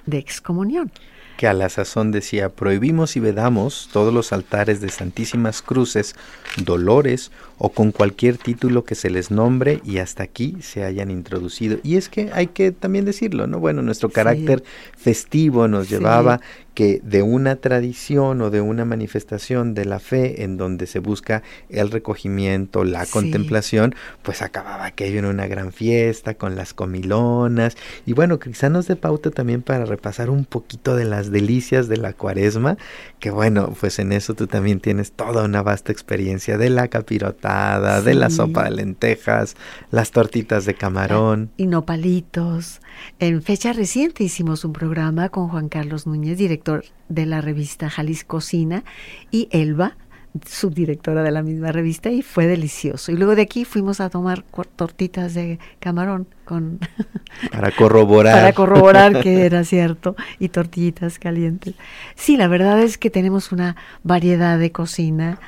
[0.06, 0.92] de excomunión
[1.38, 6.14] que a la sazón decía, prohibimos y vedamos todos los altares de santísimas cruces,
[6.58, 11.80] dolores o con cualquier título que se les nombre y hasta aquí se hayan introducido.
[11.82, 13.60] Y es que hay que también decirlo, ¿no?
[13.60, 14.66] Bueno, nuestro carácter
[14.98, 16.42] festivo nos llevaba
[16.74, 21.44] que de una tradición o de una manifestación de la fe en donde se busca
[21.70, 28.14] el recogimiento, la contemplación, pues acababa aquello en una gran fiesta con las comilonas y
[28.14, 32.14] bueno, quizá nos de pauta también para repasar un poquito de las delicias de la
[32.14, 32.78] cuaresma,
[33.20, 38.02] que bueno, pues en eso tú también tienes toda una vasta experiencia de la capirotada,
[38.02, 39.56] de la sopa de lentejas,
[39.92, 41.52] las tortitas de camarón.
[41.58, 42.82] Y nopalitos.
[43.20, 48.38] En fecha reciente hicimos un programa con Juan Carlos Núñez, director de la revista Jalisco
[48.38, 48.84] Cocina,
[49.32, 49.98] y Elba,
[50.46, 53.12] subdirectora de la misma revista, y fue delicioso.
[53.12, 54.44] Y luego de aquí fuimos a tomar
[54.76, 56.80] tortitas de camarón con
[57.52, 61.76] para corroborar para corroborar que era cierto y tortillitas calientes.
[62.16, 65.40] Sí, la verdad es que tenemos una variedad de cocina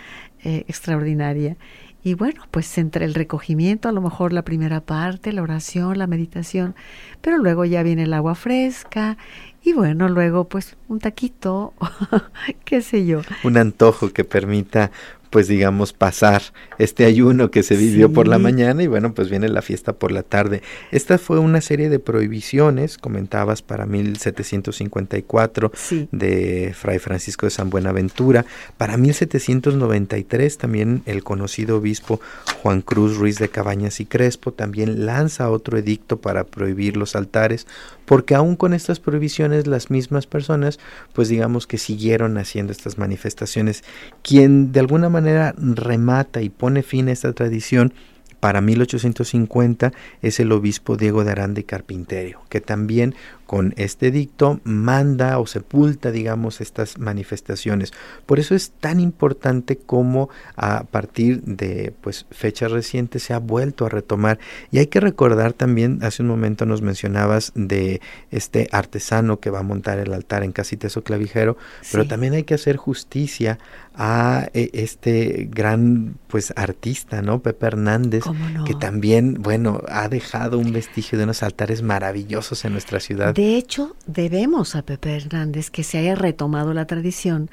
[0.44, 1.56] eh, extraordinaria.
[2.04, 6.08] Y bueno, pues entre el recogimiento, a lo mejor la primera parte, la oración, la
[6.08, 6.76] meditación,
[7.22, 9.18] pero luego ya viene el agua fresca
[9.64, 11.74] y bueno, luego pues un taquito,
[12.66, 13.22] qué sé yo.
[13.44, 14.92] Un antojo que permita
[15.32, 16.44] pues digamos, pasar
[16.78, 20.12] este ayuno que se vivió por la mañana y bueno, pues viene la fiesta por
[20.12, 20.62] la tarde.
[20.92, 25.72] Esta fue una serie de prohibiciones, comentabas, para 1754
[26.12, 28.46] de Fray Francisco de San Buenaventura.
[28.78, 32.20] Para 1793 también el conocido obispo
[32.62, 37.68] Juan Cruz Ruiz de Cabañas y Crespo también lanza otro edicto para prohibir los altares,
[38.12, 40.82] porque aún con estas prohibiciones las mismas personas,
[41.14, 43.86] pues digamos que siguieron haciendo estas manifestaciones.
[44.22, 47.94] Quien de alguna manera remata y pone fin a esta tradición
[48.42, 53.16] para 1850 es el obispo Diego de Aranda y Carpinterio, que también
[53.52, 57.92] con este dicto manda o sepulta, digamos, estas manifestaciones.
[58.26, 63.86] Por eso es tan importante como a partir de pues fechas recientes se ha vuelto
[63.86, 64.40] a retomar.
[64.72, 69.60] Y hay que recordar también, hace un momento nos mencionabas de este artesano que va
[69.60, 71.58] a montar el altar en Casiteso Clavijero,
[71.92, 73.60] pero también hay que hacer justicia
[73.94, 77.42] a eh, este gran pues artista, ¿no?
[77.42, 78.24] Pepe Hernández,
[78.66, 83.34] que también, bueno, ha dejado un vestigio de unos altares maravillosos en nuestra ciudad.
[83.34, 87.50] De hecho, debemos a Pepe Hernández que se haya retomado la tradición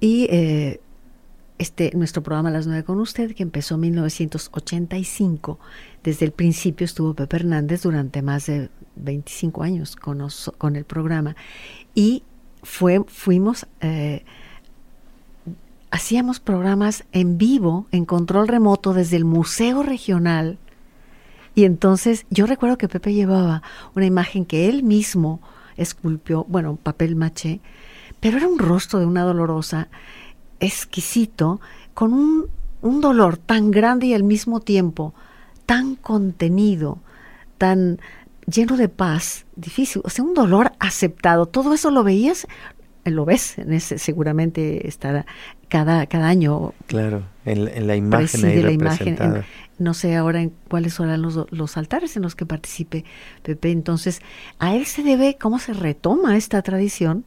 [0.00, 0.80] y eh,
[1.58, 5.58] este, nuestro programa Las Nueve con usted, que empezó en 1985,
[6.02, 10.26] desde el principio estuvo Pepe Hernández durante más de 25 años con,
[10.56, 11.36] con el programa.
[11.94, 12.22] Y
[12.62, 14.24] fue, fuimos, eh,
[15.90, 20.58] hacíamos programas en vivo, en control remoto desde el Museo Regional
[21.54, 23.62] y entonces yo recuerdo que Pepe llevaba
[23.94, 25.40] una imagen que él mismo
[25.76, 27.60] esculpió, bueno, papel maché,
[28.20, 29.88] pero era un rostro de una dolorosa
[30.60, 31.60] exquisito,
[31.94, 32.46] con un,
[32.82, 35.14] un dolor tan grande y al mismo tiempo
[35.66, 36.98] tan contenido,
[37.58, 38.00] tan
[38.46, 41.46] lleno de paz, difícil, o sea, un dolor aceptado.
[41.46, 42.46] Todo eso lo veías,
[43.04, 45.26] lo ves, en ese, seguramente estará
[45.70, 46.74] cada, cada año.
[46.86, 49.16] Claro, en, la imagen ahí la imagen,
[49.78, 53.06] no sé ahora en cuáles serán los, los altares en los que participe
[53.42, 53.70] Pepe.
[53.70, 54.20] Entonces,
[54.58, 57.24] a él se debe cómo se retoma esta tradición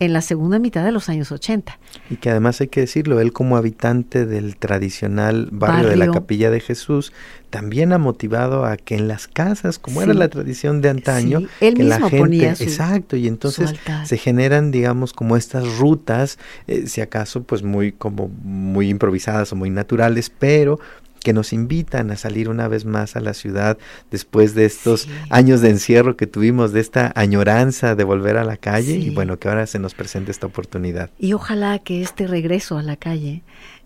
[0.00, 1.78] en la segunda mitad de los años 80.
[2.10, 6.50] Y que además hay que decirlo, él como habitante del tradicional barrio, de la Capilla
[6.50, 7.12] de Jesús,
[7.50, 11.74] también ha motivado a que en las casas, como era la tradición de antaño, él
[11.74, 13.74] que la gente, exacto, y entonces
[14.04, 19.56] se generan, digamos, como estas rutas, eh, si acaso, pues muy como muy improvisadas o
[19.56, 20.78] muy naturales, pero
[21.22, 23.78] que nos invitan a salir una vez más a la ciudad
[24.10, 28.56] después de estos años de encierro que tuvimos, de esta añoranza de volver a la
[28.56, 31.10] calle y bueno, que ahora se nos presente esta oportunidad.
[31.18, 33.42] Y ojalá que este regreso a la calle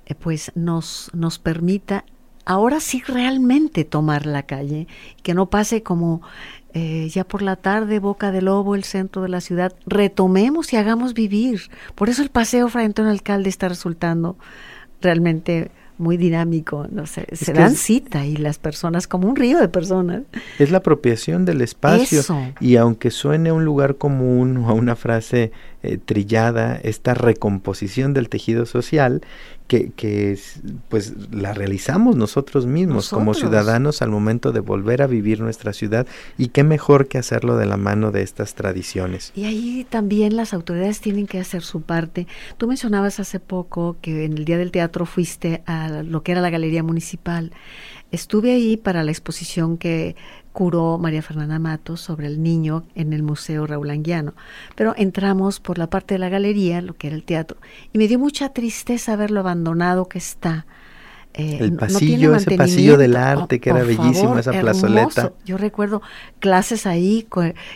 [0.06, 2.04] eh, pues nos, nos permita
[2.44, 4.88] ahora sí realmente tomar la calle,
[5.22, 6.22] que no pase como
[6.74, 10.76] eh, ya por la tarde, Boca de Lobo, el centro de la ciudad, retomemos y
[10.76, 11.70] hagamos vivir.
[11.94, 14.36] Por eso el paseo frente a un Alcalde está resultando
[15.00, 15.70] realmente
[16.02, 20.22] muy dinámico, no sé, se dan cita y las personas como un río de personas.
[20.58, 22.22] Es la apropiación del espacio
[22.60, 28.66] y aunque suene un lugar común o una frase eh, trillada, esta recomposición del tejido
[28.66, 29.22] social
[29.80, 30.38] que,
[30.88, 36.06] pues la realizamos nosotros mismos como ciudadanos al momento de volver a vivir nuestra ciudad
[36.36, 39.32] y qué mejor que hacerlo de la mano de estas tradiciones.
[39.34, 42.26] Y ahí también las autoridades tienen que hacer su parte.
[42.58, 46.40] Tú mencionabas hace poco que en el Día del Teatro fuiste a lo que era
[46.40, 47.52] la Galería Municipal.
[48.10, 50.16] Estuve ahí para la exposición que
[50.52, 54.34] curó María Fernanda Matos sobre el niño en el Museo Raúl Anguiano.
[54.76, 57.58] Pero entramos por la parte de la galería, lo que era el teatro,
[57.92, 60.66] y me dio mucha tristeza ver lo abandonado que está.
[61.34, 65.32] Eh, el pasillo, ese pasillo del arte, que era bellísimo, esa plazoleta.
[65.46, 66.02] Yo recuerdo
[66.40, 67.26] clases ahí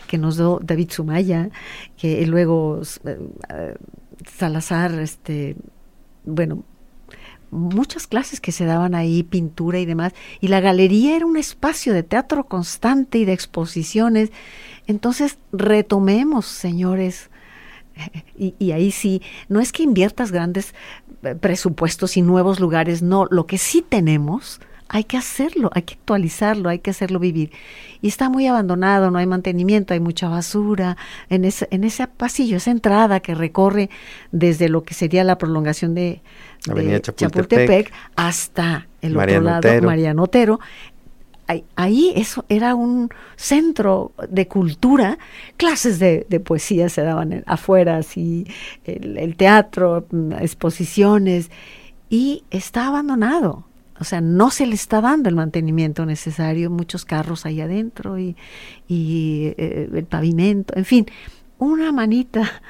[0.06, 1.48] que nos dio David Sumaya,
[1.96, 3.74] que luego eh,
[4.36, 5.56] Salazar, este,
[6.24, 6.64] bueno,
[7.56, 11.92] muchas clases que se daban ahí, pintura y demás, y la galería era un espacio
[11.92, 14.30] de teatro constante y de exposiciones.
[14.86, 17.30] Entonces, retomemos, señores,
[18.38, 20.74] y, y, ahí sí, no es que inviertas grandes
[21.22, 25.94] eh, presupuestos y nuevos lugares, no, lo que sí tenemos, hay que hacerlo, hay que
[25.94, 27.50] actualizarlo, hay que hacerlo vivir.
[28.00, 30.96] Y está muy abandonado, no hay mantenimiento, hay mucha basura
[31.28, 33.90] en ese, en ese pasillo, esa entrada que recorre
[34.32, 36.22] desde lo que sería la prolongación de,
[36.68, 40.60] Avenida Chapultepec, hasta el otro lado, Mariano Otero.
[41.76, 45.16] Ahí, eso era un centro de cultura,
[45.56, 48.48] clases de, poesía se daban afuera, así,
[48.84, 51.52] el, teatro, mm, exposiciones,
[52.10, 53.64] y está abandonado.
[54.00, 58.36] O sea, no se le está dando el mantenimiento necesario, muchos carros ahí adentro y,
[58.88, 61.06] eh, el pavimento, en fin,
[61.58, 62.62] una manita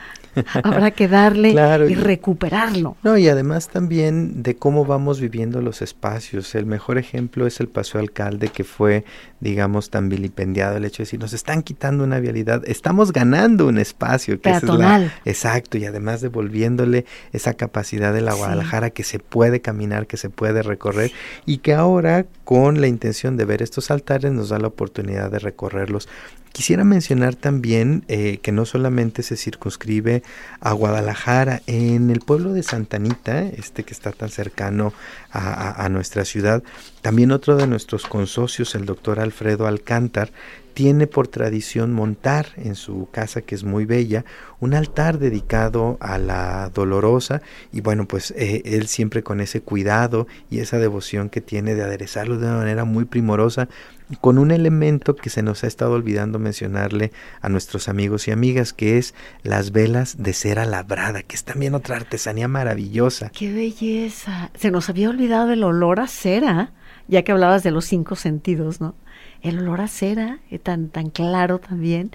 [0.62, 1.54] habrá que darle
[1.88, 2.96] y, recuperarlo.
[3.02, 6.54] No, y además también de cómo vamos viviendo los espacios.
[6.54, 9.04] El mejor ejemplo es el Paseo Alcalde, que fue,
[9.40, 13.78] digamos, tan vilipendiado el hecho de decir, nos están quitando una vialidad, estamos ganando un
[13.78, 14.34] espacio.
[14.36, 15.12] Que Peatonal.
[15.24, 20.30] exacto, y además devolviéndole esa capacidad de la Guadalajara que se puede caminar, que se
[20.30, 21.12] puede recorrer,
[21.44, 25.38] y que ahora, con la intención de ver estos altares, nos da la oportunidad de
[25.38, 26.08] recorrerlos.
[26.52, 30.22] Quisiera mencionar también eh, que no solamente se circunscribe
[30.60, 34.94] a Guadalajara, en el pueblo de Santanita, este que está tan cercano
[35.30, 36.62] a, nuestra ciudad,
[37.02, 40.30] también otro de nuestros consocios, el doctor Alfredo Alcántar,
[40.76, 44.26] tiene por tradición montar en su casa, que es muy bella,
[44.60, 47.40] un altar dedicado a la dolorosa
[47.72, 51.82] y bueno, pues eh, él siempre con ese cuidado y esa devoción que tiene de
[51.82, 53.70] aderezarlo de una manera muy primorosa,
[54.20, 57.10] con un elemento que se nos ha estado olvidando mencionarle
[57.40, 61.74] a nuestros amigos y amigas, que es las velas de cera labrada, que es también
[61.74, 63.30] otra artesanía maravillosa.
[63.30, 64.50] ¡Qué belleza!
[64.54, 66.74] Se nos había olvidado el olor a cera,
[67.08, 68.94] ya que hablabas de los cinco sentidos, ¿no?
[69.42, 72.10] el olor a cera, eh, tan, tan claro también.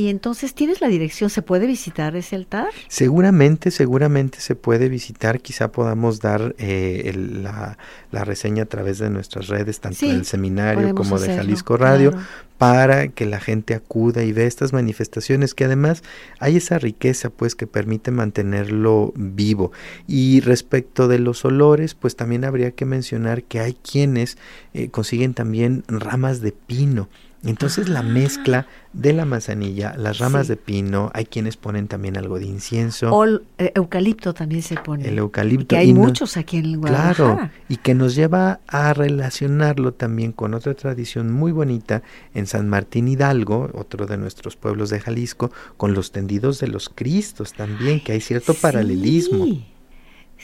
[0.00, 1.28] Y entonces, ¿tienes la dirección?
[1.28, 2.70] ¿Se puede visitar ese altar?
[2.88, 5.42] Seguramente, seguramente se puede visitar.
[5.42, 7.76] Quizá podamos dar eh, la,
[8.10, 12.14] reseña a través de nuestras redes, tanto del seminario como de Jalisco Radio,
[12.56, 16.02] para que la gente acuda y vea estas manifestaciones, que además
[16.38, 19.70] hay esa riqueza, pues, que permite mantenerlo vivo.
[20.06, 24.38] Y respecto de los olores, pues también habría que mencionar que hay quienes
[24.72, 27.10] eh, consiguen también ramas de pino
[27.44, 32.38] Entonces la mezcla de la manzanilla, las ramas de pino, hay quienes ponen también algo
[32.38, 33.10] de incienso.
[33.10, 35.08] O el eh, eucalipto también se pone.
[35.08, 35.68] El eucalipto.
[35.68, 37.14] Que hay muchos aquí en Guadalajara.
[37.14, 42.02] Claro, y que nos lleva a relacionarlo también con otra tradición muy bonita
[42.34, 46.90] en San Martín Hidalgo, otro de nuestros pueblos de Jalisco, con los tendidos de los
[46.90, 49.46] Cristos también, que hay cierto paralelismo.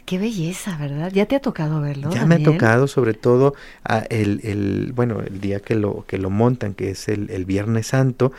[0.07, 1.11] Qué belleza, ¿verdad?
[1.12, 2.11] Ya te ha tocado verlo.
[2.11, 3.54] Ya me ha tocado, sobre todo
[3.84, 7.44] ah, el, el, bueno, el día que lo, que lo montan, que es el, el
[7.44, 8.30] Viernes Santo,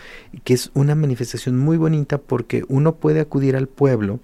[0.45, 4.21] que es una manifestación muy bonita porque uno puede acudir al pueblo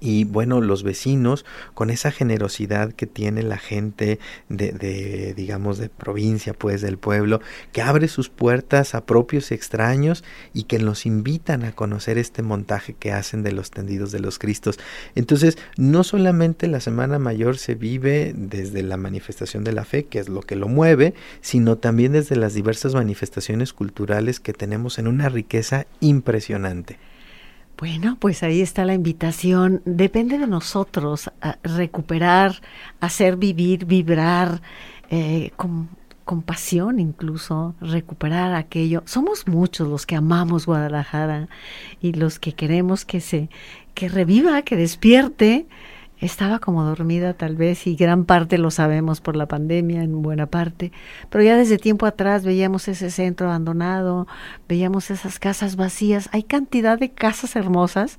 [0.00, 1.44] y bueno, los vecinos,
[1.74, 4.18] con esa generosidad que tiene la gente
[4.48, 7.40] de, de, digamos, de provincia, pues del pueblo,
[7.72, 10.24] que abre sus puertas a propios extraños
[10.54, 14.38] y que los invitan a conocer este montaje que hacen de los tendidos de los
[14.38, 14.78] Cristos.
[15.14, 20.18] Entonces, no solamente la Semana Mayor se vive desde la manifestación de la fe, que
[20.18, 25.08] es lo que lo mueve, sino también desde las diversas manifestaciones culturales que tenemos en
[25.08, 26.98] una riqueza impresionante.
[27.78, 29.82] Bueno, pues ahí está la invitación.
[29.84, 31.30] Depende de nosotros
[31.62, 32.60] recuperar,
[32.98, 34.60] hacer vivir, vibrar
[35.10, 35.88] eh, con,
[36.24, 39.04] con, pasión incluso, recuperar aquello.
[39.06, 41.48] Somos muchos los que amamos Guadalajara
[42.02, 43.48] y los que queremos que se,
[43.94, 45.68] que reviva, que despierte
[46.20, 50.46] estaba como dormida tal vez y gran parte lo sabemos por la pandemia, en buena
[50.46, 50.92] parte,
[51.30, 54.26] pero ya desde tiempo atrás veíamos ese centro abandonado,
[54.68, 58.18] veíamos esas casas vacías, hay cantidad de casas hermosas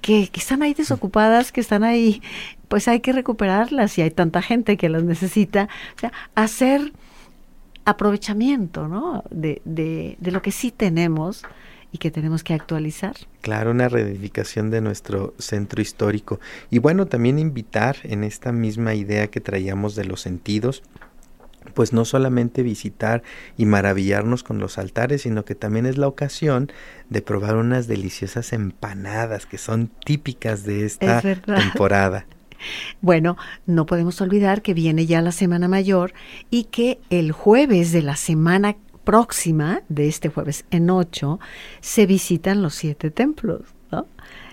[0.00, 2.22] que, que están ahí desocupadas, que están ahí,
[2.68, 6.92] pues hay que recuperarlas y hay tanta gente que las necesita, o sea, hacer
[7.84, 9.24] aprovechamiento, ¿no?
[9.30, 11.44] De, de, de lo que sí tenemos
[11.96, 13.16] y que tenemos que actualizar.
[13.40, 16.40] Claro, una reedificación de nuestro centro histórico.
[16.70, 20.82] Y bueno, también invitar en esta misma idea que traíamos de los sentidos,
[21.72, 23.22] pues no solamente visitar
[23.56, 26.70] y maravillarnos con los altares, sino que también es la ocasión
[27.08, 32.26] de probar unas deliciosas empanadas que son típicas de esta temporada.
[33.00, 33.36] Bueno,
[33.66, 36.12] no podemos olvidar que viene ya la Semana Mayor
[36.50, 38.76] y que el jueves de la semana
[39.06, 41.38] próxima, de este jueves en ocho,
[41.80, 43.62] se visitan los siete templos.
[43.92, 44.06] ¿no?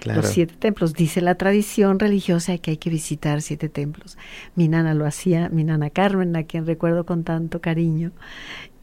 [0.06, 0.94] Los siete templos.
[0.94, 4.16] Dice la tradición religiosa que hay que visitar siete templos.
[4.56, 8.12] Mi nana lo hacía, mi nana Carmen, a quien recuerdo con tanto cariño.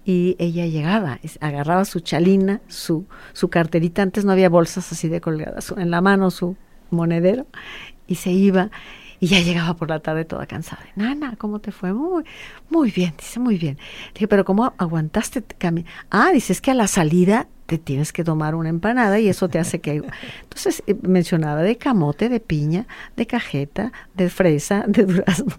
[0.04, 5.20] Y ella llegaba, agarraba su chalina, su, su carterita, antes no había bolsas así de
[5.20, 6.56] colgadas, en la mano su
[6.90, 7.46] monedero,
[8.08, 8.70] y se iba
[9.20, 10.82] y ya llegaba por la tarde toda cansada.
[10.96, 11.92] Nana, ¿cómo te fue?
[11.92, 12.24] Muy,
[12.70, 13.78] muy bien, dice, muy bien.
[14.14, 15.44] Dije, pero ¿cómo aguantaste?
[16.10, 19.48] Ah, dice, es que a la salida te tienes que tomar una empanada y eso
[19.48, 20.02] te hace que...
[20.42, 25.54] Entonces eh, mencionaba de camote, de piña, de cajeta, de fresa, de durazno.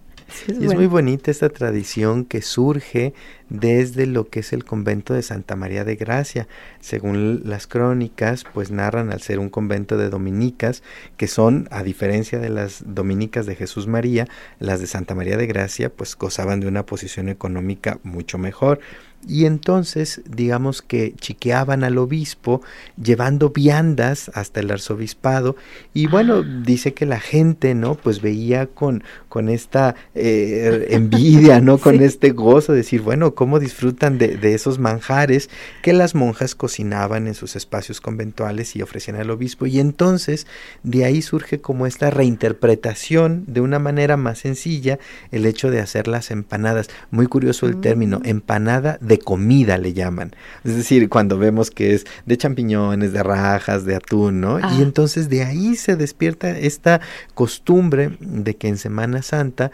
[0.47, 3.13] Es muy bonita esta tradición que surge
[3.49, 6.47] desde lo que es el convento de Santa María de Gracia.
[6.79, 10.83] Según las crónicas, pues narran al ser un convento de dominicas,
[11.17, 14.27] que son, a diferencia de las dominicas de Jesús María,
[14.59, 18.79] las de Santa María de Gracia, pues gozaban de una posición económica mucho mejor
[19.27, 22.61] y entonces digamos que chiqueaban al obispo
[23.01, 25.55] llevando viandas hasta el arzobispado.
[25.93, 26.61] Y bueno ah.
[26.65, 32.31] dice que la gente no pues veía con con esta eh, envidia no con este
[32.31, 35.49] gozo decir bueno cómo disfrutan de, de, esos manjares
[35.81, 40.47] que las monjas cocinaban en sus espacios conventuales y ofrecían al obispo y entonces
[40.83, 44.99] de ahí surge como esta reinterpretación de una manera más sencilla
[45.31, 46.89] el hecho de hacer las empanadas.
[47.09, 48.27] Muy curioso el término mm.
[48.27, 50.35] empanada de comida le llaman.
[50.63, 54.59] Es decir, cuando vemos que es de champiñones, de rajas, de atún, ¿no?
[54.59, 54.77] Y ah.
[54.81, 57.01] entonces de ahí se despierta esta
[57.33, 59.71] costumbre de que en Semana Santa,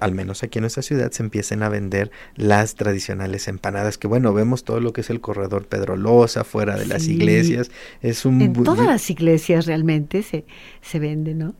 [0.00, 4.32] al menos aquí en nuestra ciudad, se empiecen a vender las tradicionales empanadas, que bueno,
[4.32, 7.70] vemos todo lo que es el corredor Pedro Loza, fuera de las iglesias.
[8.02, 8.40] Es un...
[8.40, 10.44] En todas las iglesias realmente se,
[10.80, 11.54] se vende, ¿no?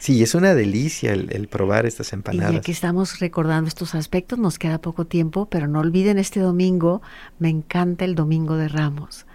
[0.00, 2.54] Sí, es una delicia el, probar estas empanadas.
[2.54, 7.02] Y aquí estamos recordando estos aspectos, nos queda poco tiempo, pero no olviden este domingo,
[7.38, 9.26] me encanta el domingo de Ramos.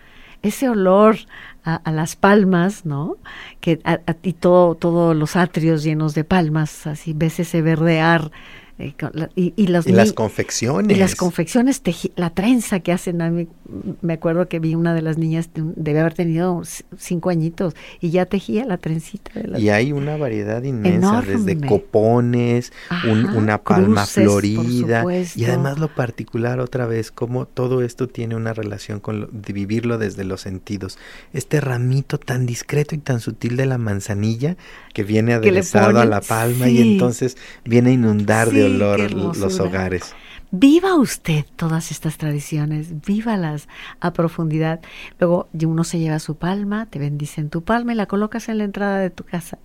[0.41, 1.17] Ese olor
[1.63, 3.17] a, las palmas, ¿no?
[3.61, 8.31] Que a, y todo, todos los atrios llenos de palmas, así ves ese verdear
[8.77, 8.93] eh,
[9.35, 10.97] y, las confecciones.
[10.97, 11.81] Y las confecciones,
[12.17, 13.21] la trenza que hacen.
[13.21, 13.47] A mí,
[14.01, 16.61] me acuerdo que vi una de las niñas, debe haber tenido
[16.97, 19.31] cinco añitos, y ya tejía la trencita.
[19.57, 22.73] y hay una variedad inmensa, desde copones,
[23.35, 25.05] una palma florida,
[25.35, 29.97] y además lo particular otra vez, como todo esto tiene una relación con de vivirlo
[29.97, 30.97] desde los sentidos.
[31.31, 34.57] Este ramito tan discreto y tan sutil de la manzanilla
[34.93, 40.15] que viene aderezado a la palma y entonces viene a inundar de olor los hogares.
[40.51, 43.67] Viva usted todas estas tradiciones, vívalas
[43.99, 44.79] a profundidad.
[45.19, 48.59] Luego uno se lleva su palma, te bendice en tu palma y la colocas en
[48.59, 49.57] la entrada de tu casa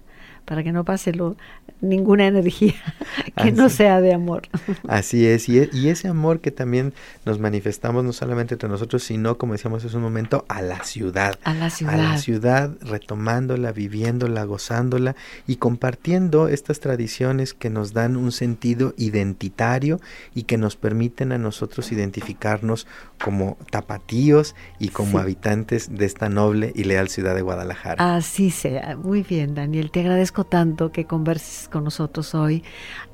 [0.45, 1.37] para que no pase lo,
[1.81, 2.75] ninguna energía
[3.43, 4.43] que no sea de amor.
[4.89, 6.93] Así es, y, e, y, ese amor que también
[7.25, 11.39] nos manifestamos no solamente entre nosotros, sino, como decíamos hace un momento, a la ciudad.
[11.45, 11.95] A la ciudad.
[11.95, 15.17] A la ciudad, retomándola, viviéndola, gozándola
[15.47, 20.01] y compartiendo estas tradiciones que nos dan un sentido identitario
[20.35, 22.87] y que nos permiten a nosotros identificarnos
[23.23, 28.17] como tapatíos y como habitantes de esta noble y leal ciudad de Guadalajara.
[28.17, 28.97] Así sea.
[28.97, 29.91] Muy bien, Daniel.
[29.91, 30.03] Te
[30.45, 32.63] tanto que converses con nosotros hoy,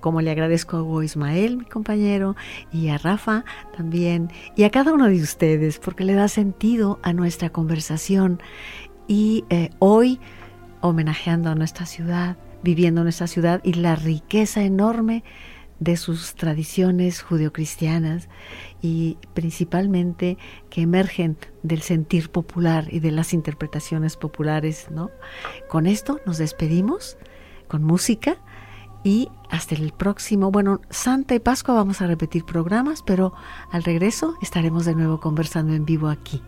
[0.00, 2.36] como le agradezco a Hugo Ismael, mi compañero,
[2.72, 3.44] y a Rafa
[3.76, 8.40] también, y a cada uno de ustedes, porque le da sentido a nuestra conversación.
[9.08, 10.20] Y eh, hoy,
[10.80, 15.22] homenajeando a nuestra ciudad, viviendo en nuestra ciudad y la riqueza enorme
[15.78, 18.28] de sus tradiciones judeocristianas
[18.80, 20.38] y principalmente
[20.70, 25.10] que emergen del sentir popular y de las interpretaciones populares, ¿no?
[25.68, 27.16] Con esto nos despedimos
[27.68, 28.36] con música
[29.04, 33.32] y hasta el próximo, bueno, Santa y Pascua vamos a repetir programas, pero
[33.70, 36.42] al regreso estaremos de nuevo conversando en vivo aquí,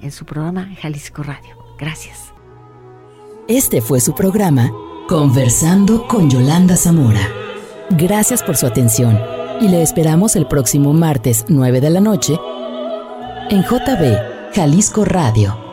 [0.00, 1.56] en su programa Jalisco Radio.
[1.78, 2.32] Gracias.
[3.48, 4.70] Este fue su programa
[5.08, 7.20] Conversando con Yolanda Zamora.
[7.94, 9.20] Gracias por su atención
[9.60, 12.38] y le esperamos el próximo martes 9 de la noche
[13.50, 15.71] en JB Jalisco Radio